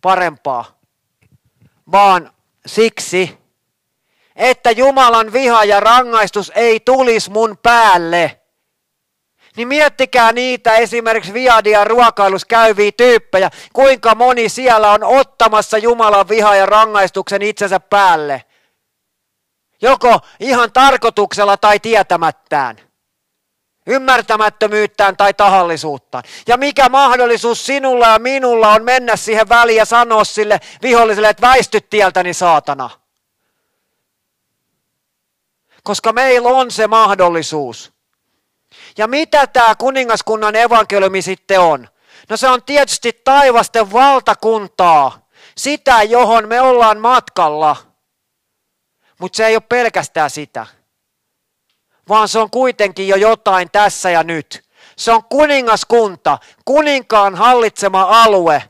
parempaa, 0.00 0.78
vaan 1.92 2.32
siksi, 2.66 3.38
että 4.36 4.70
Jumalan 4.70 5.32
viha 5.32 5.64
ja 5.64 5.80
rangaistus 5.80 6.52
ei 6.54 6.80
tulisi 6.80 7.30
mun 7.30 7.58
päälle– 7.62 8.40
niin 9.56 9.68
miettikää 9.68 10.32
niitä 10.32 10.76
esimerkiksi 10.76 11.32
Viadia 11.32 11.84
ruokailussa 11.84 12.46
käyviä 12.46 12.92
tyyppejä, 12.92 13.50
kuinka 13.72 14.14
moni 14.14 14.48
siellä 14.48 14.90
on 14.90 15.04
ottamassa 15.04 15.78
Jumalan 15.78 16.28
viha 16.28 16.56
ja 16.56 16.66
rangaistuksen 16.66 17.42
itsensä 17.42 17.80
päälle. 17.80 18.44
Joko 19.82 20.20
ihan 20.40 20.72
tarkoituksella 20.72 21.56
tai 21.56 21.80
tietämättään. 21.80 22.76
Ymmärtämättömyyttään 23.86 25.16
tai 25.16 25.34
tahallisuuttaan. 25.34 26.24
Ja 26.46 26.56
mikä 26.56 26.88
mahdollisuus 26.88 27.66
sinulla 27.66 28.08
ja 28.08 28.18
minulla 28.18 28.72
on 28.72 28.84
mennä 28.84 29.16
siihen 29.16 29.48
väliin 29.48 29.76
ja 29.76 29.84
sanoa 29.84 30.24
sille 30.24 30.60
viholliselle, 30.82 31.28
että 31.28 31.46
väisty 31.48 31.80
tieltäni 31.80 32.34
saatana. 32.34 32.90
Koska 35.82 36.12
meillä 36.12 36.48
on 36.48 36.70
se 36.70 36.86
mahdollisuus. 36.86 37.93
Ja 38.98 39.06
mitä 39.06 39.46
tämä 39.46 39.74
kuningaskunnan 39.74 40.56
evankeliumi 40.56 41.22
sitten 41.22 41.60
on? 41.60 41.88
No 42.28 42.36
se 42.36 42.48
on 42.48 42.62
tietysti 42.62 43.12
taivasten 43.24 43.92
valtakuntaa, 43.92 45.28
sitä 45.56 46.02
johon 46.02 46.48
me 46.48 46.60
ollaan 46.60 47.00
matkalla. 47.00 47.76
Mutta 49.18 49.36
se 49.36 49.46
ei 49.46 49.56
ole 49.56 49.62
pelkästään 49.68 50.30
sitä, 50.30 50.66
vaan 52.08 52.28
se 52.28 52.38
on 52.38 52.50
kuitenkin 52.50 53.08
jo 53.08 53.16
jotain 53.16 53.70
tässä 53.70 54.10
ja 54.10 54.22
nyt. 54.22 54.64
Se 54.96 55.12
on 55.12 55.24
kuningaskunta, 55.24 56.38
kuninkaan 56.64 57.34
hallitsema 57.34 58.02
alue, 58.02 58.62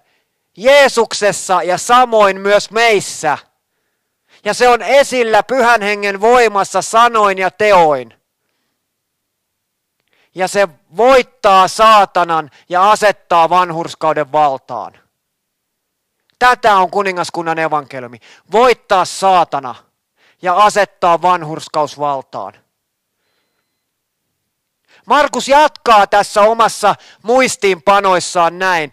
Jeesuksessa 0.57 1.63
ja 1.63 1.79
samoin 1.79 2.41
myös 2.41 2.71
meissä. 2.71 3.39
Ja 4.45 4.55
se 4.55 4.69
on 4.69 4.83
esillä 4.83 5.43
pyhän 5.43 5.83
hengen 5.83 6.21
voimassa 6.21 6.83
sanoin 6.83 7.39
ja 7.39 7.51
teoin. 7.51 8.15
Ja 10.35 10.49
se 10.49 10.69
voittaa 10.97 11.69
saatanan 11.69 12.51
ja 12.69 12.91
asettaa 12.91 13.51
vanhurskauden 13.51 14.33
valtaan. 14.33 14.93
Tätä 16.39 16.77
on 16.77 16.91
kuningaskunnan 16.91 17.59
evankeliumi. 17.59 18.19
Voittaa 18.53 19.05
saatana 19.05 19.75
ja 20.43 20.57
asettaa 20.57 21.23
vanhurskaus 21.23 21.99
valtaan. 21.99 22.53
Markus 25.07 25.49
jatkaa 25.49 26.07
tässä 26.07 26.41
omassa 26.41 26.95
muistiinpanoissaan 27.23 28.59
näin. 28.59 28.93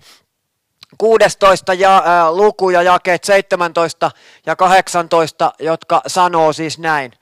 16 0.97 1.73
ja, 1.73 1.97
äh, 1.97 2.31
luku 2.31 2.69
ja 2.69 2.81
jakeet 2.81 3.23
17 3.23 4.11
ja 4.45 4.55
18, 4.55 5.53
jotka 5.59 6.01
sanoo 6.07 6.53
siis 6.53 6.79
näin. 6.79 7.13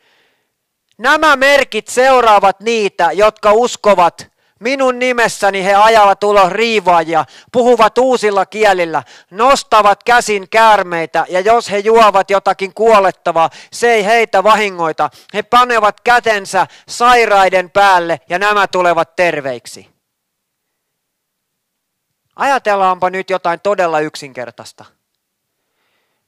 Nämä 0.99 1.35
merkit 1.35 1.87
seuraavat 1.87 2.59
niitä, 2.59 3.11
jotka 3.11 3.53
uskovat 3.53 4.29
Minun 4.59 4.99
nimessäni 4.99 5.63
he 5.63 5.75
ajavat 5.75 6.23
ulos 6.23 6.51
riivaajia, 6.51 7.25
puhuvat 7.51 7.97
uusilla 7.97 8.45
kielillä, 8.45 9.03
nostavat 9.31 10.03
käsin 10.03 10.49
käärmeitä 10.49 11.25
ja 11.29 11.39
jos 11.39 11.71
he 11.71 11.77
juovat 11.77 12.29
jotakin 12.29 12.73
kuolettavaa, 12.73 13.49
se 13.71 13.91
ei 13.91 14.05
heitä 14.05 14.43
vahingoita. 14.43 15.09
He 15.33 15.43
panevat 15.43 16.01
kätensä 16.01 16.67
sairaiden 16.87 17.69
päälle 17.71 18.19
ja 18.29 18.39
nämä 18.39 18.67
tulevat 18.67 19.15
terveiksi. 19.15 19.89
Ajatellaanpa 22.35 23.09
nyt 23.09 23.29
jotain 23.29 23.59
todella 23.59 23.99
yksinkertaista. 23.99 24.85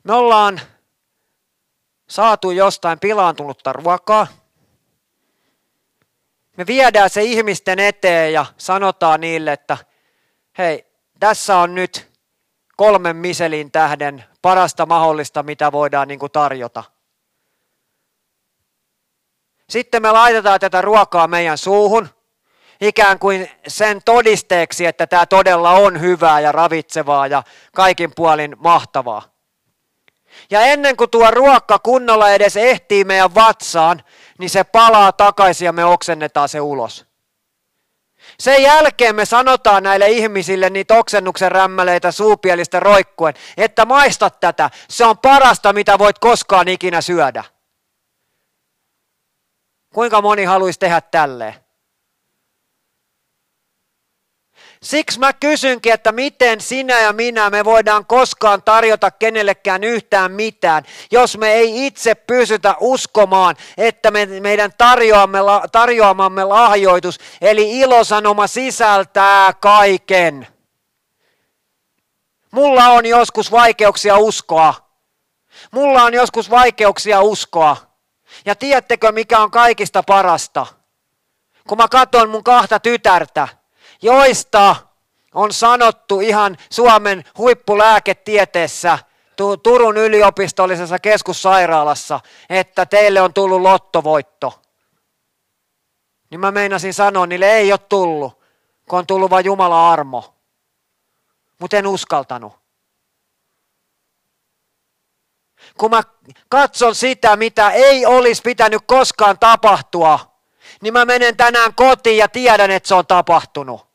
Me 0.04 0.14
ollaan 0.14 0.62
saatu 2.10 2.52
jostain 2.52 3.00
pilaantunutta 3.00 3.74
ruokaa. 3.74 4.28
Me 6.58 6.68
viedään 6.68 7.10
se 7.10 7.24
ihmisten 7.24 7.80
eteen 7.80 8.34
ja 8.34 8.46
sanotaan 8.58 9.22
niille, 9.22 9.54
että 9.54 9.78
hei, 10.58 10.86
tässä 11.20 11.58
on 11.58 11.76
nyt 11.76 12.12
kolmen 12.78 13.16
miselin 13.16 13.72
tähden 13.72 14.24
parasta 14.42 14.86
mahdollista, 14.86 15.44
mitä 15.44 15.72
voidaan 15.72 16.08
niin 16.08 16.20
kuin 16.20 16.32
tarjota. 16.32 16.84
Sitten 19.70 20.02
me 20.02 20.12
laitetaan 20.12 20.60
tätä 20.60 20.82
ruokaa 20.82 21.28
meidän 21.28 21.58
suuhun– 21.58 22.10
ikään 22.82 23.20
kuin 23.20 23.52
sen 23.68 24.02
todisteeksi, 24.06 24.86
että 24.86 25.08
tämä 25.08 25.26
todella 25.26 25.72
on 25.72 26.02
hyvää 26.02 26.40
ja 26.40 26.52
ravitsevaa 26.52 27.28
ja 27.28 27.44
kaikin 27.76 28.12
puolin 28.16 28.56
mahtavaa. 28.60 29.22
Ja 30.50 30.62
ennen 30.62 30.98
kuin 30.98 31.10
tuo 31.10 31.32
ruokka 31.32 31.80
kunnolla 31.80 32.32
edes 32.32 32.58
ehtii 32.58 33.04
meidän 33.04 33.36
vatsaan, 33.36 34.04
niin 34.42 34.50
se 34.50 34.64
palaa 34.64 35.12
takaisin 35.12 35.66
ja 35.66 35.74
me 35.74 35.86
oksennetaan 35.86 36.50
se 36.50 36.62
ulos. 36.62 37.06
Sen 38.40 38.64
jälkeen 38.64 39.16
me 39.16 39.26
sanotaan 39.26 39.84
näille 39.84 40.10
ihmisille 40.10 40.70
niitä 40.70 40.94
oksennuksen 40.96 41.52
rämmäleitä 41.52 42.12
suupielistä 42.12 42.80
roikkuen, 42.80 43.34
että 43.58 43.86
maista 43.86 44.30
tätä, 44.30 44.70
se 44.90 45.06
on 45.06 45.18
parasta 45.18 45.74
mitä 45.74 46.00
voit 46.00 46.20
koskaan 46.20 46.68
ikinä 46.68 47.02
syödä. 47.02 47.44
Kuinka 49.94 50.22
moni 50.22 50.44
haluaisi 50.44 50.80
tehdä 50.80 51.02
tälleen? 51.02 51.56
Siksi 54.84 55.20
mä 55.20 55.34
kysynkin, 55.34 55.94
että 55.94 56.12
miten 56.12 56.62
sinä 56.62 57.00
ja 57.00 57.14
minä 57.14 57.50
me 57.50 57.66
voidaan 57.66 58.06
koskaan 58.06 58.64
tarjota 58.64 59.12
kenellekään 59.12 59.84
yhtään 59.84 60.32
mitään, 60.32 60.84
jos 61.12 61.38
me 61.38 61.52
ei 61.52 61.86
itse 61.86 62.16
pysytä 62.16 62.76
uskomaan, 62.80 63.56
että 63.78 64.12
me, 64.12 64.26
meidän 64.26 64.72
tarjoamamme 65.72 66.44
lahjoitus, 66.44 67.20
eli 67.42 67.80
ilosanoma 67.80 68.48
sisältää 68.48 69.54
kaiken. 69.54 70.48
Mulla 72.52 72.86
on 72.86 73.06
joskus 73.06 73.52
vaikeuksia 73.52 74.18
uskoa. 74.18 74.74
Mulla 75.72 76.04
on 76.04 76.14
joskus 76.14 76.50
vaikeuksia 76.50 77.22
uskoa. 77.22 77.78
Ja 78.46 78.56
tiedättekö, 78.56 79.12
mikä 79.12 79.40
on 79.40 79.52
kaikista 79.52 80.04
parasta? 80.04 80.66
Kun 81.68 81.78
mä 81.78 81.88
katson 81.88 82.30
mun 82.30 82.44
kahta 82.44 82.80
tytärtä, 82.80 83.48
joista 84.02 84.76
on 85.34 85.54
sanottu 85.54 86.20
ihan 86.20 86.58
Suomen 86.70 87.24
huippulääketieteessä 87.38 89.00
Turun 89.64 89.98
yliopistollisessa 89.98 91.00
keskussairaalassa, 91.00 92.20
että 92.50 92.86
teille 92.86 93.22
on 93.22 93.34
tullut 93.34 93.62
lottovoitto. 93.62 94.62
Niin 96.30 96.40
mä 96.40 96.52
meinasin 96.52 96.94
sanoa, 96.94 97.28
niille 97.28 97.52
ei 97.52 97.72
ole 97.72 97.80
tullut, 97.90 98.44
kun 98.90 99.00
on 99.00 99.08
tullut 99.08 99.32
vain 99.32 99.46
Jumala 99.46 99.92
armo. 99.92 100.36
Mutta 101.60 101.78
en 101.78 101.88
uskaltanut. 101.88 102.54
Kun 105.78 105.92
mä 105.92 106.04
katson 106.50 106.96
sitä, 106.96 107.36
mitä 107.36 107.70
ei 107.70 108.06
olisi 108.06 108.42
pitänyt 108.42 108.82
koskaan 108.86 109.40
tapahtua, 109.40 110.20
niin 110.82 110.94
mä 110.94 111.06
menen 111.06 111.38
tänään 111.38 111.76
kotiin 111.76 112.18
ja 112.18 112.28
tiedän, 112.28 112.72
että 112.72 112.88
se 112.88 112.96
on 112.96 113.08
tapahtunut. 113.08 113.91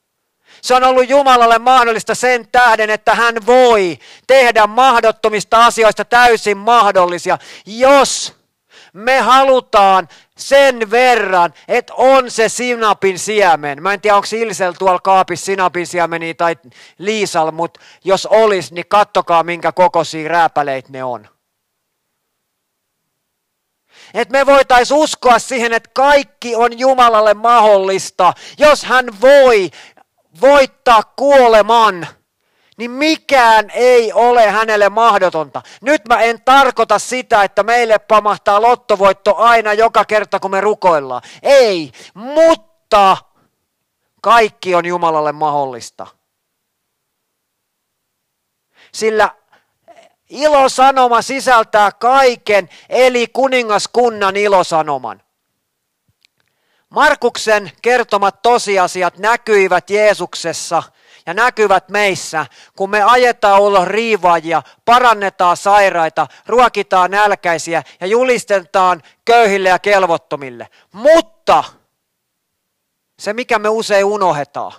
Se 0.63 0.75
on 0.75 0.85
ollut 0.85 1.09
Jumalalle 1.09 1.59
mahdollista 1.59 2.15
sen 2.15 2.49
tähden, 2.53 2.91
että 2.91 3.15
hän 3.15 3.47
voi 3.47 3.99
tehdä 4.27 4.67
mahdottomista 4.67 5.67
asioista 5.67 6.05
täysin 6.05 6.59
mahdollisia, 6.59 7.39
jos 7.67 8.37
me 8.93 9.21
halutaan 9.21 10.09
sen 10.37 10.91
verran, 10.91 11.55
että 11.69 11.95
on 11.95 12.31
se 12.31 12.49
sinapin 12.49 13.19
siemen. 13.19 13.83
Mä 13.83 13.93
en 13.93 14.01
tiedä, 14.01 14.17
onko 14.17 14.29
Ilsel 14.33 14.73
tuolla 14.73 14.99
kaapissa 14.99 15.47
sinapin 15.47 15.87
siemeni 15.87 16.35
tai 16.35 16.57
Liisal, 16.99 17.51
mutta 17.51 17.81
jos 18.05 18.27
olisi, 18.27 18.75
niin 18.75 18.87
kattokaa 18.89 19.43
minkä 19.43 19.73
kokoisia 19.73 20.29
rääpäleitä 20.29 20.89
ne 20.93 21.05
on. 21.05 21.29
Että 24.15 24.33
me 24.33 24.47
voitaisiin 24.47 24.99
uskoa 24.99 25.39
siihen, 25.39 25.73
että 25.73 25.91
kaikki 25.93 26.57
on 26.57 26.79
Jumalalle 26.79 27.35
mahdollista, 27.35 28.33
jos 28.59 28.85
hän 28.85 29.21
voi 29.21 29.71
voittaa 30.41 31.03
kuoleman, 31.17 32.07
niin 32.77 32.91
mikään 32.91 33.71
ei 33.71 34.13
ole 34.13 34.51
hänelle 34.51 34.89
mahdotonta. 34.89 35.63
Nyt 35.81 36.03
mä 36.09 36.21
en 36.21 36.43
tarkoita 36.43 36.99
sitä, 36.99 37.43
että 37.43 37.63
meille 37.63 37.99
pamahtaa 37.99 38.63
lottovoitto 38.63 39.37
aina 39.37 39.73
joka 39.73 40.05
kerta, 40.05 40.41
kun 40.41 40.51
me 40.51 40.61
rukoillaan. 40.61 41.23
Ei, 41.43 41.93
mutta 42.15 43.17
kaikki 44.23 44.75
on 44.75 44.87
Jumalalle 44.87 45.33
mahdollista. 45.33 46.07
Sillä 48.93 49.31
ilosanoma 50.31 51.23
sisältää 51.23 51.93
kaiken, 51.93 52.69
eli 52.89 53.27
kuningaskunnan 53.27 54.37
ilosanoman. 54.37 55.23
Markuksen 56.91 57.73
kertomat 57.83 58.43
tosiasiat 58.43 59.19
näkyivät 59.19 59.91
Jeesuksessa 59.91 60.83
ja 61.27 61.35
näkyvät 61.35 61.89
meissä, 61.89 62.47
kun 62.77 62.91
me 62.91 63.03
ajetaan 63.03 63.61
ulos 63.61 63.89
riivaajia, 63.89 64.63
parannetaan 64.85 65.57
sairaita, 65.57 66.27
ruokitaan 66.47 67.11
nälkäisiä 67.11 67.83
ja 68.01 68.07
julistetaan 68.07 69.03
köyhille 69.25 69.69
ja 69.69 69.79
kelvottomille. 69.79 70.69
Mutta 70.93 71.65
se, 73.19 73.33
mikä 73.33 73.59
me 73.59 73.69
usein 73.69 74.05
unohdetaan, 74.05 74.73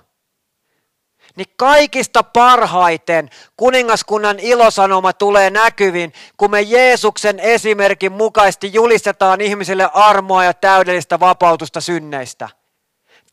niin 1.37 1.53
kaikista 1.55 2.23
parhaiten 2.23 3.29
kuningaskunnan 3.57 4.39
ilosanoma 4.39 5.13
tulee 5.13 5.49
näkyviin, 5.49 6.13
kun 6.37 6.51
me 6.51 6.61
Jeesuksen 6.61 7.39
esimerkin 7.39 8.11
mukaisesti 8.11 8.73
julistetaan 8.73 9.41
ihmisille 9.41 9.89
armoa 9.93 10.43
ja 10.43 10.53
täydellistä 10.53 11.19
vapautusta 11.19 11.81
synneistä. 11.81 12.49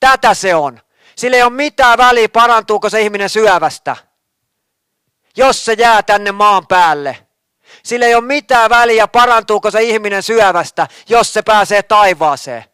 Tätä 0.00 0.34
se 0.34 0.54
on. 0.54 0.80
Sillä 1.16 1.36
ei 1.36 1.42
ole 1.42 1.52
mitään 1.52 1.98
väliä, 1.98 2.28
parantuuko 2.28 2.90
se 2.90 3.00
ihminen 3.00 3.28
syövästä, 3.28 3.96
jos 5.36 5.64
se 5.64 5.72
jää 5.72 6.02
tänne 6.02 6.32
maan 6.32 6.66
päälle. 6.66 7.18
Sillä 7.82 8.06
ei 8.06 8.14
ole 8.14 8.24
mitään 8.24 8.70
väliä, 8.70 9.08
parantuuko 9.08 9.70
se 9.70 9.82
ihminen 9.82 10.22
syövästä, 10.22 10.88
jos 11.08 11.32
se 11.32 11.42
pääsee 11.42 11.82
taivaaseen 11.82 12.73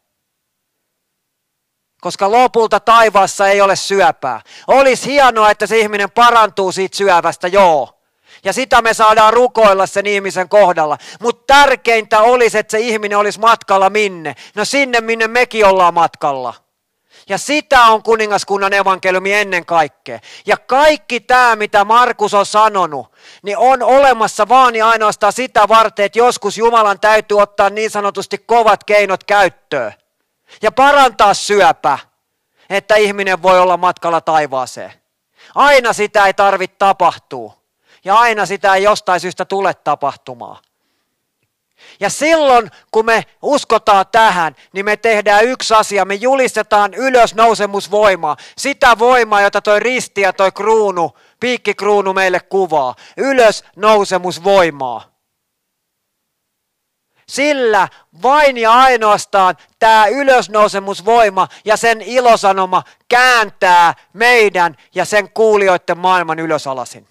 koska 2.00 2.30
lopulta 2.30 2.80
taivaassa 2.80 3.48
ei 3.48 3.60
ole 3.60 3.76
syöpää. 3.76 4.40
Olisi 4.66 5.06
hienoa, 5.06 5.50
että 5.50 5.66
se 5.66 5.78
ihminen 5.78 6.10
parantuu 6.10 6.72
siitä 6.72 6.96
syövästä, 6.96 7.48
joo. 7.48 8.00
Ja 8.44 8.52
sitä 8.52 8.82
me 8.82 8.94
saadaan 8.94 9.32
rukoilla 9.32 9.86
sen 9.86 10.06
ihmisen 10.06 10.48
kohdalla. 10.48 10.98
Mutta 11.20 11.54
tärkeintä 11.54 12.20
olisi, 12.20 12.58
että 12.58 12.70
se 12.70 12.80
ihminen 12.80 13.18
olisi 13.18 13.40
matkalla 13.40 13.90
minne. 13.90 14.34
No 14.54 14.64
sinne, 14.64 15.00
minne 15.00 15.28
mekin 15.28 15.66
ollaan 15.66 15.94
matkalla. 15.94 16.54
Ja 17.28 17.38
sitä 17.38 17.82
on 17.82 18.02
kuningaskunnan 18.02 18.72
evankeliumi 18.72 19.34
ennen 19.34 19.66
kaikkea. 19.66 20.20
Ja 20.46 20.56
kaikki 20.56 21.20
tämä, 21.20 21.56
mitä 21.56 21.84
Markus 21.84 22.34
on 22.34 22.46
sanonut, 22.46 23.12
niin 23.42 23.58
on 23.58 23.82
olemassa 23.82 24.48
vaan 24.48 24.76
ja 24.76 24.88
ainoastaan 24.88 25.32
sitä 25.32 25.68
varten, 25.68 26.04
että 26.04 26.18
joskus 26.18 26.58
Jumalan 26.58 27.00
täytyy 27.00 27.40
ottaa 27.40 27.70
niin 27.70 27.90
sanotusti 27.90 28.38
kovat 28.38 28.84
keinot 28.84 29.24
käyttöön 29.24 29.92
ja 30.62 30.72
parantaa 30.72 31.34
syöpä. 31.34 31.98
että 32.70 32.94
ihminen 32.94 33.42
voi 33.42 33.60
olla 33.60 33.76
matkalla 33.76 34.20
taivaaseen. 34.20 34.92
Aina 35.54 35.92
sitä 35.92 36.26
ei 36.26 36.34
tarvitse 36.34 36.76
tapahtua. 36.76 37.56
Ja 38.04 38.14
aina 38.14 38.46
sitä 38.46 38.74
ei 38.74 38.82
jostain 38.82 39.20
syystä 39.20 39.44
tule 39.44 39.74
tapahtumaan. 39.74 40.62
Ja 42.00 42.10
silloin, 42.10 42.70
kun 42.90 43.04
me 43.06 43.24
uskotaan 43.42 44.06
tähän, 44.12 44.56
niin 44.72 44.84
me 44.84 44.96
tehdään 44.96 45.44
yksi 45.44 45.74
asia. 45.74 46.04
Me 46.04 46.14
julistetaan 46.14 46.94
ylösnousemusvoimaa. 46.94 48.36
Sitä 48.58 48.98
voimaa, 48.98 49.40
jota 49.40 49.60
toi 49.60 49.80
risti 49.80 50.20
ja 50.20 50.32
toi 50.32 50.52
kruunu, 50.52 51.16
piikkikruunu 51.40 52.12
meille 52.12 52.40
kuvaa. 52.40 52.94
Ylösnousemusvoimaa. 53.16 55.09
Sillä 57.30 57.88
vain 58.22 58.58
ja 58.58 58.72
ainoastaan 58.72 59.56
tämä 59.78 60.06
ylösnousemusvoima 60.06 61.48
ja 61.64 61.76
sen 61.76 62.02
ilosanoma 62.02 62.82
kääntää 63.08 63.94
meidän 64.12 64.76
ja 64.94 65.04
sen 65.04 65.32
kuulijoiden 65.32 65.98
maailman 65.98 66.38
ylösalasin. 66.38 67.06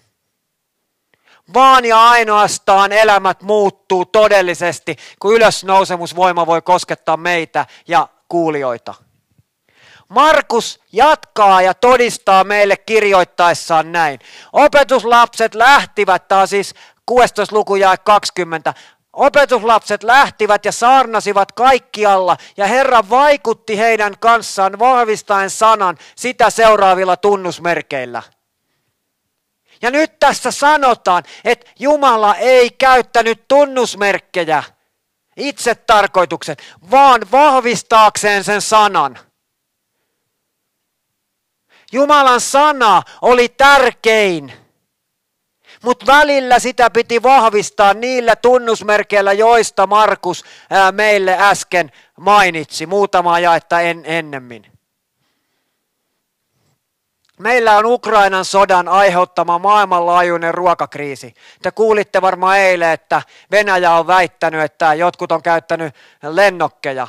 Vaan 1.54 1.84
ja 1.84 2.08
ainoastaan 2.08 2.92
elämät 2.92 3.42
muuttuu 3.42 4.04
todellisesti, 4.04 4.96
kun 5.20 5.34
ylösnousemusvoima 5.34 6.46
voi 6.46 6.62
koskettaa 6.62 7.16
meitä 7.16 7.66
ja 7.88 8.08
kuulijoita. 8.28 8.94
Markus 10.08 10.80
jatkaa 10.92 11.62
ja 11.62 11.74
todistaa 11.74 12.44
meille 12.44 12.76
kirjoittaessaan 12.76 13.92
näin. 13.92 14.20
Opetuslapset 14.52 15.54
lähtivät, 15.54 16.32
on 16.32 16.48
siis 16.48 16.74
16. 17.06 17.56
luku 17.56 17.76
ja 17.76 17.96
20. 17.96 18.74
Opetuslapset 19.12 20.02
lähtivät 20.02 20.64
ja 20.64 20.72
saarnasivat 20.72 21.52
kaikkialla, 21.52 22.36
ja 22.56 22.66
Herra 22.66 23.10
vaikutti 23.10 23.78
heidän 23.78 24.18
kanssaan 24.18 24.78
vahvistaen 24.78 25.50
sanan 25.50 25.98
sitä 26.16 26.50
seuraavilla 26.50 27.16
tunnusmerkeillä. 27.16 28.22
Ja 29.82 29.90
nyt 29.90 30.18
tässä 30.18 30.50
sanotaan, 30.50 31.22
että 31.44 31.70
Jumala 31.78 32.34
ei 32.34 32.70
käyttänyt 32.70 33.48
tunnusmerkkejä 33.48 34.62
itse 35.36 35.74
tarkoituksen, 35.74 36.56
vaan 36.90 37.20
vahvistaakseen 37.32 38.44
sen 38.44 38.62
sanan. 38.62 39.18
Jumalan 41.92 42.40
sana 42.40 43.02
oli 43.22 43.48
tärkein 43.48 44.52
mutta 45.84 46.06
välillä 46.06 46.58
sitä 46.58 46.90
piti 46.90 47.22
vahvistaa 47.22 47.94
niillä 47.94 48.36
tunnusmerkeillä, 48.36 49.32
joista 49.32 49.86
Markus 49.86 50.44
meille 50.92 51.36
äsken 51.38 51.92
mainitsi, 52.16 52.86
muutama 52.86 53.38
jaetta 53.38 53.80
en, 53.80 54.02
ennemmin. 54.04 54.66
Meillä 57.38 57.78
on 57.78 57.86
Ukrainan 57.86 58.44
sodan 58.44 58.88
aiheuttama 58.88 59.58
maailmanlaajuinen 59.58 60.54
ruokakriisi. 60.54 61.34
Te 61.62 61.70
kuulitte 61.70 62.22
varmaan 62.22 62.58
eilen, 62.58 62.90
että 62.90 63.22
Venäjä 63.50 63.92
on 63.92 64.06
väittänyt, 64.06 64.60
että 64.60 64.94
jotkut 64.94 65.32
on 65.32 65.42
käyttänyt 65.42 65.94
lennokkeja. 66.22 67.08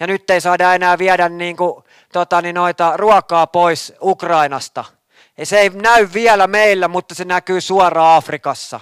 Ja 0.00 0.06
nyt 0.06 0.30
ei 0.30 0.40
saada 0.40 0.74
enää 0.74 0.98
viedä 0.98 1.28
niin 1.28 1.56
kuin, 1.56 1.84
tota, 2.12 2.42
niin 2.42 2.54
noita 2.54 2.96
ruokaa 2.96 3.46
pois 3.46 3.92
Ukrainasta– 4.00 4.84
ja 5.40 5.46
se 5.46 5.60
ei 5.60 5.70
näy 5.70 6.08
vielä 6.14 6.46
meillä, 6.46 6.88
mutta 6.88 7.14
se 7.14 7.24
näkyy 7.24 7.60
suoraan 7.60 8.16
Afrikassa. 8.16 8.80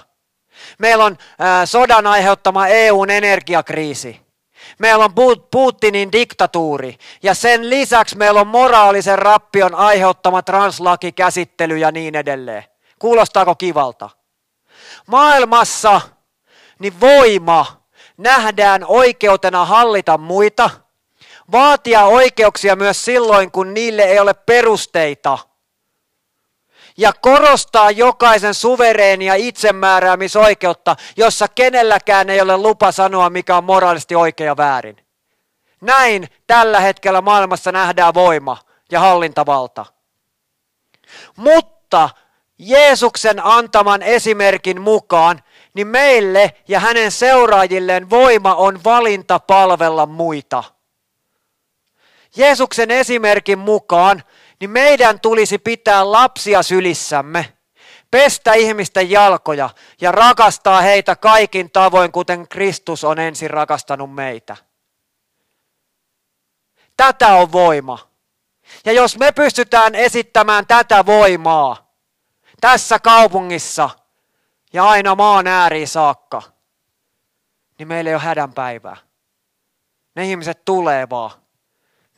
Meillä 0.79 1.05
on 1.05 1.17
äh, 1.21 1.61
sodan 1.65 2.07
aiheuttama 2.07 2.67
EUn 2.67 3.09
energiakriisi. 3.09 4.21
Meillä 4.79 5.05
on 5.05 5.13
Putinin 5.51 6.11
diktatuuri 6.11 6.97
ja 7.23 7.33
sen 7.33 7.69
lisäksi 7.69 8.17
meillä 8.17 8.41
on 8.41 8.47
moraalisen 8.47 9.19
rappion 9.19 9.75
aiheuttama 9.75 10.41
translakikäsittely 10.41 11.77
ja 11.77 11.91
niin 11.91 12.15
edelleen. 12.15 12.63
Kuulostaako 12.99 13.55
kivalta? 13.55 14.09
Maailmassa 15.07 16.01
niin 16.79 16.99
voima 16.99 17.81
nähdään 18.17 18.85
oikeutena 18.87 19.65
hallita 19.65 20.17
muita, 20.17 20.69
vaatia 21.51 22.05
oikeuksia 22.05 22.75
myös 22.75 23.05
silloin, 23.05 23.51
kun 23.51 23.73
niille 23.73 24.01
ei 24.03 24.19
ole 24.19 24.33
perusteita– 24.33 25.37
ja 26.99 27.13
korostaa 27.13 27.91
jokaisen 27.91 28.53
suvereenia 28.53 29.35
itsemääräämisoikeutta, 29.35 30.95
jossa 31.17 31.47
kenelläkään 31.47 32.29
ei 32.29 32.41
ole 32.41 32.57
lupa 32.57 32.91
sanoa, 32.91 33.29
mikä 33.29 33.57
on 33.57 33.63
moraalisesti 33.63 34.15
oikea 34.15 34.45
ja 34.45 34.57
väärin. 34.57 34.97
Näin 35.81 36.27
tällä 36.47 36.79
hetkellä 36.79 37.21
maailmassa 37.21 37.71
nähdään 37.71 38.13
voima 38.13 38.57
ja 38.91 38.99
hallintavalta. 38.99 39.85
Mutta 41.35 42.09
Jeesuksen 42.57 43.45
antaman 43.45 44.03
esimerkin 44.03 44.81
mukaan, 44.81 45.43
niin 45.73 45.87
meille 45.87 46.53
ja 46.67 46.79
hänen 46.79 47.11
seuraajilleen 47.11 48.09
voima 48.09 48.55
on 48.55 48.83
valinta 48.83 49.39
palvella 49.39 50.05
muita. 50.05 50.63
Jeesuksen 52.35 52.91
esimerkin 52.91 53.59
mukaan 53.59 54.23
niin 54.59 54.69
meidän 54.69 55.19
tulisi 55.19 55.57
pitää 55.57 56.11
lapsia 56.11 56.63
sylissämme, 56.63 57.53
pestä 58.11 58.53
ihmisten 58.53 59.11
jalkoja 59.11 59.69
ja 60.01 60.11
rakastaa 60.11 60.81
heitä 60.81 61.15
kaikin 61.15 61.71
tavoin, 61.71 62.11
kuten 62.11 62.47
Kristus 62.47 63.03
on 63.03 63.19
ensin 63.19 63.49
rakastanut 63.49 64.13
meitä. 64.13 64.57
Tätä 66.97 67.27
on 67.27 67.51
voima. 67.51 68.09
Ja 68.85 68.91
jos 68.91 69.17
me 69.17 69.31
pystytään 69.31 69.95
esittämään 69.95 70.67
tätä 70.67 71.05
voimaa 71.05 71.93
tässä 72.61 72.99
kaupungissa 72.99 73.89
ja 74.73 74.87
aina 74.87 75.15
maan 75.15 75.47
ääriin 75.47 75.87
saakka, 75.87 76.41
niin 77.77 77.87
meillä 77.87 78.09
ei 78.09 78.15
ole 78.15 78.21
hädän 78.21 78.53
päivää. 78.53 78.97
Ne 80.15 80.25
ihmiset 80.25 80.65
tulee 80.65 81.09
vaan. 81.09 81.31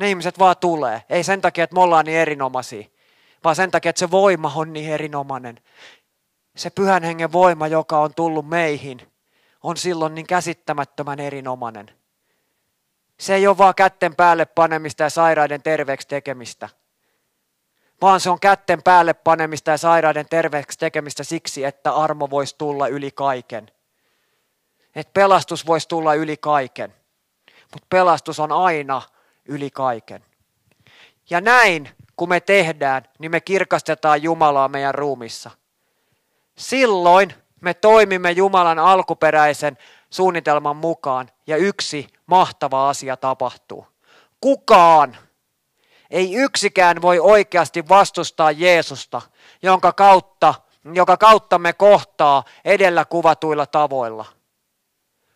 Ne 0.02 0.10
ihmiset 0.10 0.40
vaan 0.40 0.58
tulee. 0.58 1.04
Ei 1.10 1.24
sen 1.24 1.42
takia, 1.42 1.64
että 1.64 1.74
me 1.74 1.82
ollaan 1.82 2.06
niin 2.06 2.18
erinomaisia, 2.18 2.88
vaan 3.44 3.56
sen 3.56 3.72
takia, 3.72 3.90
että 3.90 4.00
se 4.00 4.12
voima 4.12 4.52
on 4.56 4.74
niin 4.74 4.92
erinomainen. 4.92 5.60
Se 6.56 6.70
pyhän 6.70 7.04
hengen 7.04 7.32
voima, 7.32 7.68
joka 7.68 8.00
on 8.00 8.14
tullut 8.14 8.50
meihin, 8.50 9.12
on 9.64 9.78
silloin 9.78 10.16
niin 10.16 10.28
käsittämättömän 10.28 11.20
erinomainen. 11.20 11.92
Se 13.20 13.36
ei 13.36 13.48
ole 13.48 13.58
vaan 13.58 13.76
kätten 13.76 14.16
päälle 14.16 14.46
panemista 14.46 15.04
ja 15.04 15.10
sairaiden 15.10 15.64
terveeksi 15.64 16.08
tekemistä, 16.08 16.70
vaan 18.02 18.20
se 18.20 18.30
on 18.30 18.40
kätten 18.40 18.84
päälle 18.84 19.14
panemista 19.14 19.72
ja 19.72 19.78
sairaiden 19.78 20.26
terveeksi 20.30 20.80
tekemistä 20.80 21.24
siksi, 21.24 21.64
että 21.64 21.92
armo 21.92 22.30
voisi 22.30 22.56
tulla 22.58 22.88
yli 22.88 23.12
kaiken. 23.12 23.72
Että 24.96 25.14
pelastus 25.14 25.68
voisi 25.68 25.88
tulla 25.88 26.14
yli 26.14 26.38
kaiken. 26.38 26.94
Mutta 27.74 27.88
pelastus 27.90 28.40
on 28.40 28.52
aina 28.52 29.02
yli 29.46 29.70
kaiken. 29.70 30.26
Ja 31.30 31.42
näin, 31.42 31.90
kun 32.16 32.30
me 32.30 32.40
tehdään, 32.40 33.04
niin 33.20 33.32
me 33.32 33.42
kirkastetaan 33.42 34.24
Jumalaa 34.24 34.68
meidän 34.68 34.96
ruumissa. 34.96 35.52
Silloin 36.58 37.34
me 37.62 37.74
toimimme 37.74 38.32
Jumalan 38.32 38.80
alkuperäisen 38.80 39.78
suunnitelman 40.10 40.76
mukaan 40.76 41.30
ja 41.48 41.58
yksi 41.58 42.08
mahtava 42.26 42.90
asia 42.90 43.18
tapahtuu. 43.18 43.88
Kukaan, 44.42 45.18
ei 46.10 46.34
yksikään 46.34 47.02
voi 47.02 47.20
oikeasti 47.20 47.90
vastustaa 47.90 48.52
Jeesusta, 48.52 49.22
jonka 49.62 49.94
kautta, 49.94 50.54
joka 50.94 51.18
kautta 51.18 51.60
me 51.60 51.74
kohtaa 51.74 52.44
edellä 52.66 53.06
kuvatuilla 53.06 53.66
tavoilla. 53.66 54.26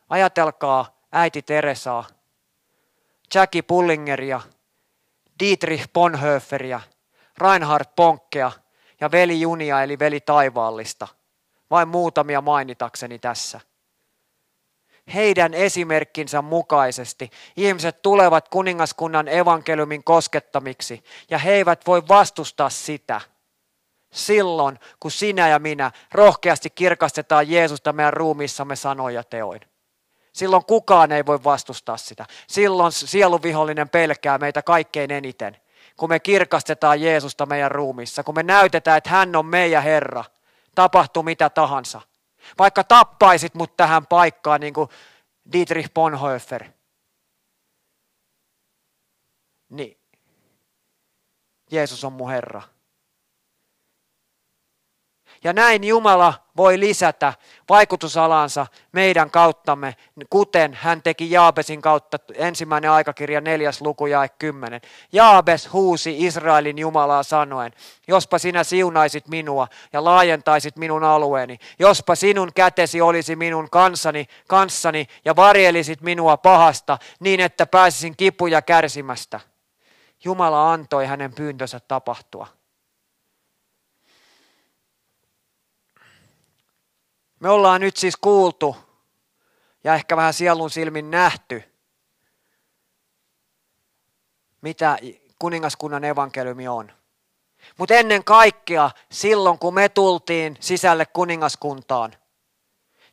Ajatelkaa 0.09 0.95
äiti 1.11 1.41
Teresaa, 1.41 2.03
Jackie 3.35 3.61
Pullingeria, 3.61 4.41
Dietrich 5.39 5.89
Bonhoefferia, 5.93 6.81
Reinhard 7.37 7.85
Ponkkea 7.95 8.51
ja 9.01 9.11
veli 9.11 9.41
Junia 9.41 9.83
eli 9.83 9.99
veli 9.99 10.19
Taivaallista. 10.19 11.07
Vain 11.69 11.87
muutamia 11.87 12.41
mainitakseni 12.41 13.19
tässä. 13.19 13.59
Heidän 15.13 15.53
esimerkkinsä 15.53 16.41
mukaisesti 16.41 17.29
ihmiset 17.57 18.01
tulevat 18.01 18.49
kuningaskunnan 18.49 19.27
evankeliumin 19.27 20.03
koskettamiksi 20.03 21.03
ja 21.29 21.37
he 21.37 21.51
eivät 21.53 21.87
voi 21.87 22.07
vastustaa 22.07 22.69
sitä 22.69 23.21
silloin, 24.13 24.79
kun 24.99 25.11
sinä 25.11 25.47
ja 25.47 25.59
minä 25.59 25.91
rohkeasti 26.11 26.69
kirkastetaan 26.69 27.49
Jeesusta 27.49 27.93
meidän 27.93 28.13
ruumiissamme 28.13 28.75
sanoja 28.75 29.23
teoin. 29.23 29.61
Silloin 30.35 30.65
kukaan 30.65 31.11
ei 31.11 31.25
voi 31.25 31.43
vastustaa 31.43 31.97
sitä. 31.97 32.25
Silloin 32.47 32.91
sieluvihollinen 32.91 33.89
pelkää 33.89 34.37
meitä 34.37 34.61
kaikkein 34.61 35.11
eniten. 35.11 35.57
Kun 35.97 36.09
me 36.09 36.19
kirkastetaan 36.19 37.01
Jeesusta 37.01 37.45
meidän 37.45 37.71
ruumissa, 37.71 38.23
kun 38.23 38.35
me 38.35 38.43
näytetään, 38.43 38.97
että 38.97 39.09
hän 39.09 39.35
on 39.35 39.45
meidän 39.45 39.83
Herra, 39.83 40.23
tapahtuu 40.75 41.23
mitä 41.23 41.49
tahansa. 41.49 42.01
Vaikka 42.59 42.83
tappaisit 42.83 43.55
mut 43.55 43.77
tähän 43.77 44.07
paikkaan, 44.07 44.61
niin 44.61 44.73
kuin 44.73 44.89
Dietrich 45.53 45.93
Bonhoeffer. 45.93 46.63
Niin. 49.69 49.97
Jeesus 51.71 52.03
on 52.03 52.13
mun 52.13 52.29
Herra. 52.29 52.61
Ja 55.45 55.53
näin 55.53 55.83
Jumala 55.83 56.33
voi 56.57 56.79
lisätä 56.79 57.33
vaikutusalansa 57.69 58.67
meidän 58.91 59.31
kauttamme, 59.31 59.95
kuten 60.29 60.73
hän 60.73 61.01
teki 61.01 61.31
Jaabesin 61.31 61.81
kautta 61.81 62.17
ensimmäinen 62.33 62.91
aikakirja 62.91 63.41
neljäs 63.41 63.81
luku 63.81 64.05
ja 64.05 64.27
kymmenen. 64.39 64.81
Jaabes 65.11 65.73
huusi 65.73 66.25
Israelin 66.25 66.77
Jumalaa 66.77 67.23
sanoen, 67.23 67.73
jospa 68.07 68.39
sinä 68.39 68.63
siunaisit 68.63 69.27
minua 69.27 69.67
ja 69.93 70.03
laajentaisit 70.03 70.77
minun 70.77 71.03
alueeni, 71.03 71.57
jospa 71.79 72.15
sinun 72.15 72.51
kätesi 72.55 73.01
olisi 73.01 73.35
minun 73.35 73.69
kansani, 73.69 74.25
kanssani 74.47 75.07
ja 75.25 75.35
varjelisit 75.35 76.01
minua 76.01 76.37
pahasta 76.37 76.97
niin, 77.19 77.39
että 77.39 77.65
pääsisin 77.65 78.17
kipuja 78.17 78.61
kärsimästä. 78.61 79.39
Jumala 80.23 80.73
antoi 80.73 81.05
hänen 81.05 81.33
pyyntönsä 81.33 81.79
tapahtua. 81.79 82.54
Me 87.39 87.49
ollaan 87.49 87.81
nyt 87.81 87.97
siis 87.97 88.17
kuultu 88.17 88.75
ja 89.83 89.95
ehkä 89.95 90.17
vähän 90.17 90.33
sielun 90.33 90.69
silmin 90.69 91.11
nähty, 91.11 91.63
mitä 94.61 94.97
kuningaskunnan 95.39 96.03
evankeliumi 96.03 96.67
on. 96.67 96.91
Mutta 97.77 97.93
ennen 97.93 98.23
kaikkea 98.23 98.91
silloin, 99.11 99.59
kun 99.59 99.73
me 99.73 99.89
tultiin 99.89 100.57
sisälle 100.59 101.05
kuningaskuntaan, 101.05 102.15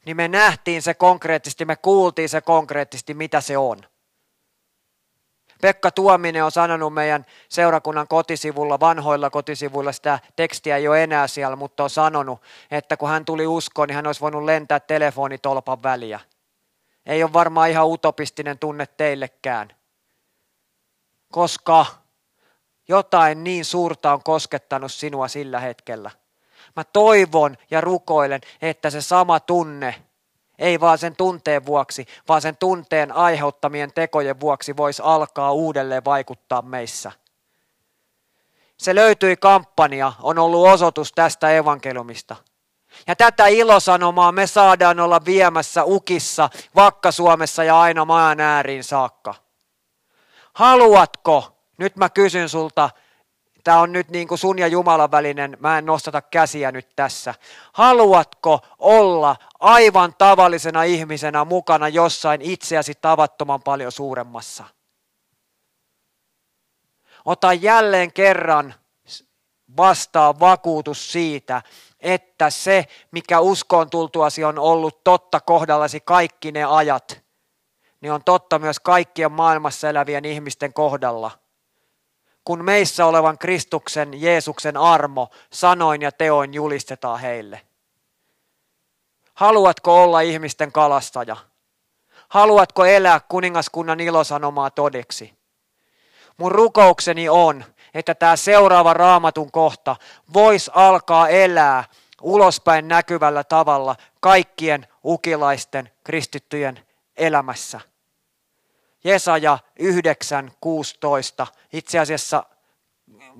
niin 0.05 0.17
me 0.17 0.29
nähtiin 0.29 0.83
se 0.83 0.95
konkreettisesti, 0.95 1.65
me 1.65 1.77
kuultiin 1.77 2.29
se 2.29 2.41
konkreettisesti, 2.41 3.15
mitä 3.15 3.41
se 3.41 3.59
on. 3.59 3.92
Pekka 5.63 5.91
Tuominen 5.91 6.45
on 6.45 6.53
sanonut 6.53 6.95
meidän 6.95 7.27
seurakunnan 7.49 8.09
kotisivulla, 8.09 8.81
vanhoilla 8.81 9.31
kotisivuilla, 9.31 9.93
sitä 9.93 10.19
tekstiä 10.37 10.77
ei 10.77 10.89
ole 10.89 11.03
enää 11.03 11.27
siellä, 11.27 11.57
mutta 11.57 11.85
on 11.85 11.91
sanonut, 11.91 12.43
että 12.71 12.97
kun 12.97 13.09
hän 13.09 13.25
tuli 13.25 13.47
uskoon, 13.47 13.89
niin 13.89 13.97
hän 13.97 14.07
olisi 14.07 14.21
voinut 14.21 14.45
lentää 14.45 14.81
telefonitolpan 14.81 15.83
väliä. 15.83 16.21
Ei 17.07 17.23
ole 17.23 17.33
varmaan 17.33 17.71
ihan 17.71 17.87
utopistinen 17.87 18.59
tunne 18.59 18.87
teillekään, 18.87 19.73
koska 21.33 21.87
jotain 22.89 23.45
niin 23.45 23.65
suurta 23.65 24.13
on 24.13 24.23
koskettanut 24.23 24.93
sinua 24.93 25.29
sillä 25.29 25.61
hetkellä. 25.61 26.11
Mä 26.77 26.85
toivon 26.85 27.57
ja 27.71 27.81
rukoilen, 27.81 28.41
että 28.63 28.91
se 28.91 29.01
sama 29.01 29.41
tunne 29.41 29.95
ei 30.63 30.81
vaan 30.81 30.99
sen 30.99 31.17
tunteen 31.17 31.67
vuoksi, 31.67 32.07
vaan 32.29 32.43
sen 32.43 32.57
tunteen 32.57 33.13
aiheuttamien 33.13 33.93
tekojen 33.93 34.41
vuoksi 34.41 34.77
voisi 34.77 35.03
alkaa 35.05 35.53
uudelleen 35.53 36.05
vaikuttaa 36.05 36.63
meissä. 36.63 37.13
Se 38.77 38.95
löytyi 38.95 39.37
kampanja, 39.37 40.13
on 40.23 40.39
ollut 40.39 40.69
osoitus 40.69 41.13
tästä 41.13 41.51
evankeliumista. 41.51 42.37
Ja 43.07 43.17
tätä 43.17 43.47
ilosanomaa 43.47 44.33
me 44.33 44.47
saadaan 44.47 45.01
olla 45.01 45.25
viemässä 45.25 45.85
ukissa, 45.85 46.51
Vakka-Suomessa 46.77 47.65
ja 47.65 47.81
aina 47.81 48.05
maan 48.05 48.41
ääriin 48.41 48.85
saakka. 48.85 49.35
Haluatko, 50.53 51.59
nyt 51.79 51.97
mä 51.97 52.09
kysyn 52.09 52.49
sulta, 52.49 52.91
Tämä 53.65 53.81
on 53.81 53.93
nyt 53.93 54.09
niin 54.09 54.29
kuin 54.29 54.39
sun 54.39 54.59
ja 54.59 54.67
Jumalan 54.67 55.11
välinen, 55.11 55.57
mä 55.61 55.79
en 55.79 55.87
nostata 55.87 56.23
käsiä 56.23 56.73
nyt 56.73 56.89
tässä. 56.97 57.35
Haluatko 57.73 58.61
olla 58.79 59.37
aivan 59.61 60.15
tavallisena 60.19 60.83
ihmisenä 60.83 61.45
mukana 61.45 61.89
jossain 61.89 62.43
itseäsi 62.43 62.93
tavattoman 63.01 63.63
paljon 63.63 63.93
suuremmassa? 63.93 64.65
Ota 67.25 67.53
jälleen 67.53 68.13
kerran 68.13 68.75
vastaan 69.77 70.41
vakuutus 70.41 71.13
siitä, 71.13 71.63
että 72.01 72.51
se, 72.51 72.87
mikä 73.11 73.41
uskoon 73.41 73.91
tultuasi 73.91 74.45
on 74.45 74.59
ollut 74.59 75.05
totta 75.05 75.41
kohdallasi 75.41 76.01
kaikki 76.01 76.53
ne 76.53 76.65
ajat, 76.65 77.23
niin 78.01 78.13
on 78.13 78.25
totta 78.25 78.59
myös 78.59 78.81
kaikkien 78.81 79.33
maailmassa 79.33 79.89
elävien 79.89 80.25
ihmisten 80.25 80.73
kohdalla– 80.73 81.31
kun 82.45 82.65
meissä 82.65 83.07
olevan 83.07 83.39
Kristuksen, 83.39 84.21
Jeesuksen 84.23 84.77
armo 84.77 85.29
sanoin 85.51 86.03
ja 86.03 86.13
teoin 86.13 86.55
julistetaan 86.55 87.21
heille. 87.21 87.61
Haluatko 89.35 90.03
olla 90.03 90.21
ihmisten 90.21 90.73
kalastaja? 90.73 91.37
Haluatko 92.29 92.85
elää 92.85 93.21
kuningaskunnan 93.29 94.01
ilosanomaa 94.01 94.71
todeksi? 94.71 95.35
Mun 96.37 96.53
rukoukseni 96.53 97.29
on, 97.29 97.65
että 97.95 98.15
tämä 98.15 98.37
seuraava 98.37 98.95
raamatun 98.95 99.53
kohta 99.53 99.97
voisi 100.33 100.71
alkaa 100.75 101.29
elää 101.29 101.85
ulospäin 102.23 102.89
näkyvällä 102.89 103.45
tavalla 103.45 103.97
kaikkien 104.21 104.87
ukilaisten 105.05 105.91
kristittyjen 106.05 106.87
elämässä. 107.17 107.81
Jesaja 109.05 109.59
9.16, 109.81 111.47
itse 111.73 111.99
asiassa 111.99 112.45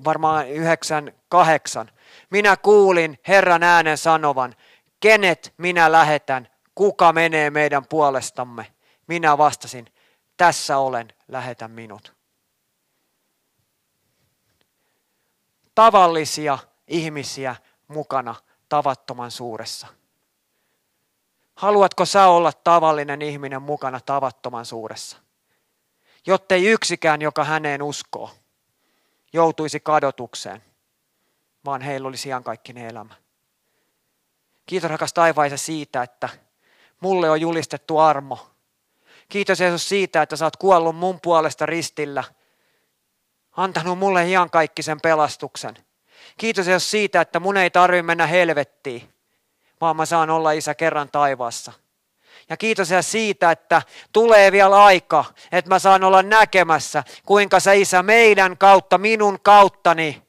varmaan 0.03 0.45
9.8. 1.85 1.91
Minä 2.29 2.57
kuulin 2.57 3.19
Herran 3.27 3.63
äänen 3.63 3.97
sanovan, 3.97 4.55
kenet 4.99 5.53
minä 5.57 5.91
lähetän, 5.91 6.47
kuka 6.75 7.13
menee 7.13 7.49
meidän 7.49 7.85
puolestamme. 7.85 8.73
Minä 9.07 9.37
vastasin, 9.37 9.85
tässä 10.37 10.77
olen, 10.77 11.13
lähetä 11.27 11.67
minut. 11.67 12.13
Tavallisia 15.75 16.57
ihmisiä 16.87 17.55
mukana 17.87 18.35
tavattoman 18.69 19.31
suuressa. 19.31 19.87
Haluatko 21.55 22.05
sä 22.05 22.27
olla 22.27 22.51
tavallinen 22.63 23.21
ihminen 23.21 23.61
mukana 23.61 23.99
tavattoman 23.99 24.65
suuressa? 24.65 25.22
Jottei 26.27 26.65
yksikään, 26.65 27.21
joka 27.21 27.43
häneen 27.43 27.81
uskoo, 27.81 28.31
joutuisi 29.33 29.79
kadotukseen, 29.79 30.63
vaan 31.65 31.81
heillä 31.81 32.07
olisi 32.07 32.29
iankaikkinen 32.29 32.85
elämä. 32.87 33.15
Kiitos 34.65 34.91
rakas 34.91 35.13
taivaisa 35.13 35.57
siitä, 35.57 36.03
että 36.03 36.29
mulle 36.99 37.29
on 37.29 37.41
julistettu 37.41 37.97
armo. 37.97 38.49
Kiitos 39.29 39.59
Jeesus 39.59 39.89
siitä, 39.89 40.21
että 40.21 40.35
sä 40.35 40.45
oot 40.45 40.57
kuollut 40.57 40.95
mun 40.95 41.19
puolesta 41.21 41.65
ristillä, 41.65 42.23
antanut 43.51 43.99
mulle 43.99 44.29
iankaikkisen 44.29 45.01
pelastuksen. 45.01 45.75
Kiitos 46.37 46.67
Jeesus 46.67 46.91
siitä, 46.91 47.21
että 47.21 47.39
mun 47.39 47.57
ei 47.57 47.69
tarvitse 47.69 48.01
mennä 48.01 48.27
helvettiin, 48.27 49.13
vaan 49.81 49.95
mä 49.95 50.05
saan 50.05 50.29
olla 50.29 50.51
isä 50.51 50.75
kerran 50.75 51.09
taivaassa. 51.11 51.73
Ja 52.49 52.57
kiitos 52.57 52.89
ja 52.89 53.01
siitä, 53.01 53.51
että 53.51 53.81
tulee 54.13 54.51
vielä 54.51 54.83
aika, 54.85 55.25
että 55.51 55.69
mä 55.69 55.79
saan 55.79 56.03
olla 56.03 56.23
näkemässä, 56.23 57.03
kuinka 57.25 57.59
sä 57.59 57.73
isä 57.73 58.03
meidän 58.03 58.57
kautta, 58.57 58.97
minun 58.97 59.39
kauttani, 59.39 60.23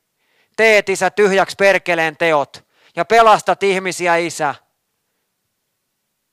teet 0.56 0.88
isä 0.88 1.10
tyhjäksi 1.10 1.56
perkeleen 1.56 2.16
teot 2.16 2.64
ja 2.96 3.04
pelastat 3.04 3.62
ihmisiä 3.62 4.16
isä. 4.16 4.54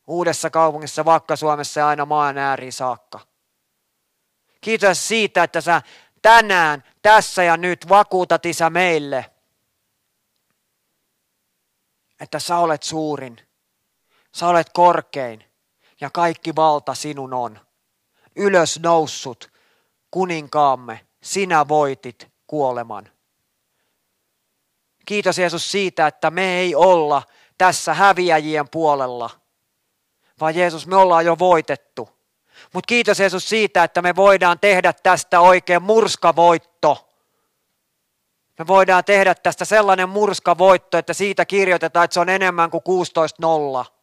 Uudessa 0.08 0.50
kaupungissa, 0.50 1.06
vaikka 1.06 1.36
Suomessa 1.36 1.80
ja 1.80 1.88
aina 1.88 2.06
maan 2.06 2.38
ääriin 2.38 2.74
saakka. 2.74 3.20
Kiitos 4.62 5.08
siitä, 5.08 5.44
että 5.44 5.62
sä 5.62 5.82
tänään, 6.22 6.84
tässä 7.02 7.44
ja 7.44 7.58
nyt 7.58 7.90
vakuutat 7.90 8.46
isä 8.46 8.70
meille, 8.70 9.26
että 12.20 12.40
sä 12.40 12.58
olet 12.58 12.84
suurin, 12.84 13.38
sä 14.36 14.48
olet 14.48 14.68
korkein 14.74 15.51
ja 16.02 16.10
kaikki 16.10 16.56
valta 16.56 16.94
sinun 16.94 17.34
on. 17.34 17.60
Ylös 18.36 18.80
noussut, 18.80 19.52
kuninkaamme, 20.12 21.06
sinä 21.24 21.68
voitit 21.68 22.32
kuoleman. 22.48 23.10
Kiitos 25.06 25.38
Jeesus 25.38 25.72
siitä, 25.72 26.08
että 26.08 26.32
me 26.32 26.60
ei 26.60 26.76
olla 26.76 27.24
tässä 27.58 27.94
häviäjien 27.94 28.70
puolella, 28.70 29.30
vaan 30.40 30.56
Jeesus, 30.56 30.88
me 30.88 30.96
ollaan 30.96 31.26
jo 31.26 31.40
voitettu. 31.40 32.10
Mutta 32.74 32.88
kiitos 32.88 33.20
Jeesus 33.20 33.50
siitä, 33.50 33.84
että 33.84 34.02
me 34.02 34.16
voidaan 34.16 34.60
tehdä 34.60 34.94
tästä 34.94 35.40
oikein 35.40 35.84
murskavoitto. 35.84 37.10
Me 38.60 38.68
voidaan 38.68 39.04
tehdä 39.04 39.36
tästä 39.36 39.66
sellainen 39.66 40.10
murskavoitto, 40.10 40.98
että 40.98 41.14
siitä 41.14 41.46
kirjoitetaan, 41.46 42.04
että 42.04 42.14
se 42.14 42.20
on 42.20 42.30
enemmän 42.30 42.72
kuin 42.72 42.84
16.0. 43.86 44.01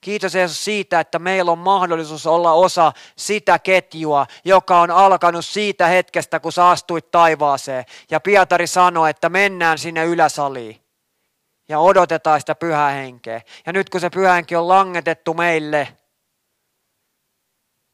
Kiitos 0.00 0.34
Jeesus 0.34 0.64
siitä, 0.64 1.00
että 1.00 1.18
meillä 1.18 1.52
on 1.52 1.58
mahdollisuus 1.58 2.26
olla 2.26 2.52
osa 2.52 2.92
sitä 3.16 3.58
ketjua, 3.58 4.26
joka 4.44 4.80
on 4.80 4.90
alkanut 4.90 5.44
siitä 5.44 5.86
hetkestä, 5.86 6.40
kun 6.40 6.52
sä 6.52 6.68
astuit 6.68 7.10
taivaaseen. 7.10 7.84
Ja 8.10 8.20
Pietari 8.20 8.66
sanoi, 8.66 9.10
että 9.10 9.28
mennään 9.28 9.78
sinne 9.78 10.04
yläsaliin 10.04 10.82
ja 11.68 11.78
odotetaan 11.78 12.40
sitä 12.40 12.54
pyhää 12.54 12.90
henkeä. 12.90 13.40
Ja 13.66 13.72
nyt 13.72 13.90
kun 13.90 14.00
se 14.00 14.10
pyhä 14.10 14.32
henki 14.32 14.56
on 14.56 14.68
langetettu 14.68 15.34
meille, 15.34 15.88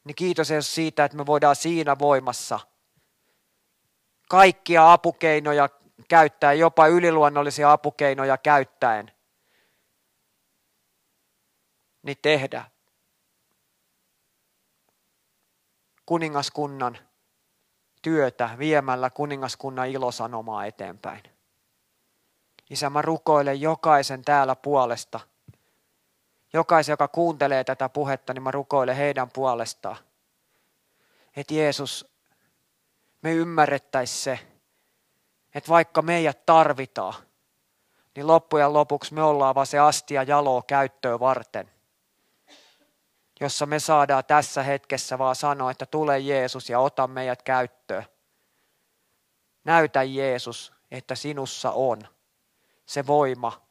niin 0.04 0.14
kiitos 0.14 0.50
Jeesus 0.50 0.74
siitä, 0.74 1.04
että 1.04 1.16
me 1.16 1.26
voidaan 1.26 1.56
siinä 1.56 1.98
voimassa 1.98 2.60
kaikkia 4.28 4.92
apukeinoja 4.92 5.68
käyttäen, 6.08 6.58
jopa 6.58 6.86
yliluonnollisia 6.86 7.72
apukeinoja 7.72 8.38
käyttäen, 8.38 9.13
niin 12.04 12.18
tehdä 12.22 12.64
kuningaskunnan 16.06 16.98
työtä 18.02 18.50
viemällä 18.58 19.10
kuningaskunnan 19.10 19.88
ilosanomaa 19.88 20.66
eteenpäin. 20.66 21.22
Isä, 22.70 22.90
mä 22.90 23.02
rukoilen 23.02 23.60
jokaisen 23.60 24.24
täällä 24.24 24.56
puolesta. 24.56 25.20
Jokaisen, 26.52 26.92
joka 26.92 27.08
kuuntelee 27.08 27.64
tätä 27.64 27.88
puhetta, 27.88 28.34
niin 28.34 28.42
mä 28.42 28.50
rukoilen 28.50 28.96
heidän 28.96 29.30
puolestaan. 29.30 29.96
Että 31.36 31.54
Jeesus, 31.54 32.14
me 33.22 33.32
ymmärrettäisiin 33.32 34.22
se, 34.22 34.38
että 35.54 35.68
vaikka 35.68 36.02
meidät 36.02 36.46
tarvitaan, 36.46 37.14
niin 38.16 38.26
loppujen 38.26 38.72
lopuksi 38.72 39.14
me 39.14 39.22
ollaan 39.22 39.54
vaan 39.54 39.66
se 39.66 39.78
astia 39.78 40.22
jaloa 40.22 40.62
käyttöön 40.62 41.20
varten. 41.20 41.73
Jossa 43.44 43.66
me 43.66 43.78
saadaan 43.78 44.24
tässä 44.24 44.62
hetkessä 44.62 45.18
vaan 45.18 45.36
sanoa, 45.36 45.70
että 45.70 45.86
tule 45.86 46.18
Jeesus 46.18 46.70
ja 46.70 46.80
ota 46.80 47.06
meidät 47.06 47.42
käyttöön. 47.42 48.04
Näytä 49.64 50.02
Jeesus, 50.02 50.72
että 50.90 51.14
sinussa 51.14 51.70
on 51.70 51.98
se 52.86 53.06
voima, 53.06 53.62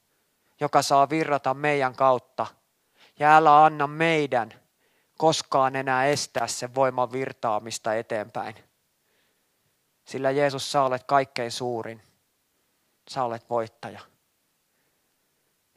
joka 0.59 0.81
saa 0.81 1.09
virrata 1.09 1.53
meidän 1.53 1.95
kautta. 1.95 2.45
Ja 3.19 3.35
älä 3.35 3.65
anna 3.65 3.87
meidän 3.87 4.53
koskaan 5.17 5.75
enää 5.75 6.05
estää 6.05 6.47
sen 6.47 6.75
voiman 6.75 7.11
virtaamista 7.11 7.93
eteenpäin. 7.93 8.55
Sillä 10.05 10.31
Jeesus, 10.31 10.71
sä 10.71 10.83
olet 10.83 11.03
kaikkein 11.03 11.51
suurin. 11.51 12.01
Sä 13.09 13.23
olet 13.23 13.49
voittaja. 13.49 13.99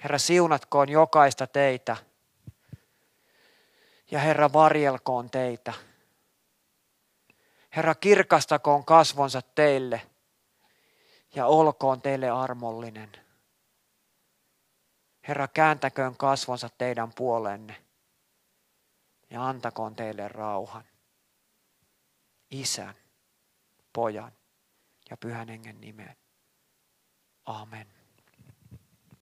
Herra, 0.03 0.19
siunatkoon 0.19 0.89
jokaista 0.89 1.47
teitä. 1.47 1.97
Ja 4.11 4.19
Herra, 4.21 4.53
varjelkoon 4.53 5.31
teitä. 5.31 5.73
Herra, 7.77 7.95
kirkastakoon 7.95 8.85
kasvonsa 8.85 9.43
teille 9.43 10.03
ja 11.35 11.47
olkoon 11.47 12.03
teille 12.03 12.31
armollinen. 12.31 13.13
Herra, 15.29 15.49
kääntäköön 15.49 16.17
kasvonsa 16.17 16.69
teidän 16.79 17.13
puolenne 17.13 17.83
ja 19.31 19.47
antakoon 19.47 19.97
teille 19.97 20.29
rauhan. 20.29 20.85
Isän, 22.51 22.95
pojan 23.93 24.33
ja 25.11 25.17
pyhän 25.17 25.49
hengen 25.49 25.81
nimeen. 25.81 26.17
Amen. 27.45 27.96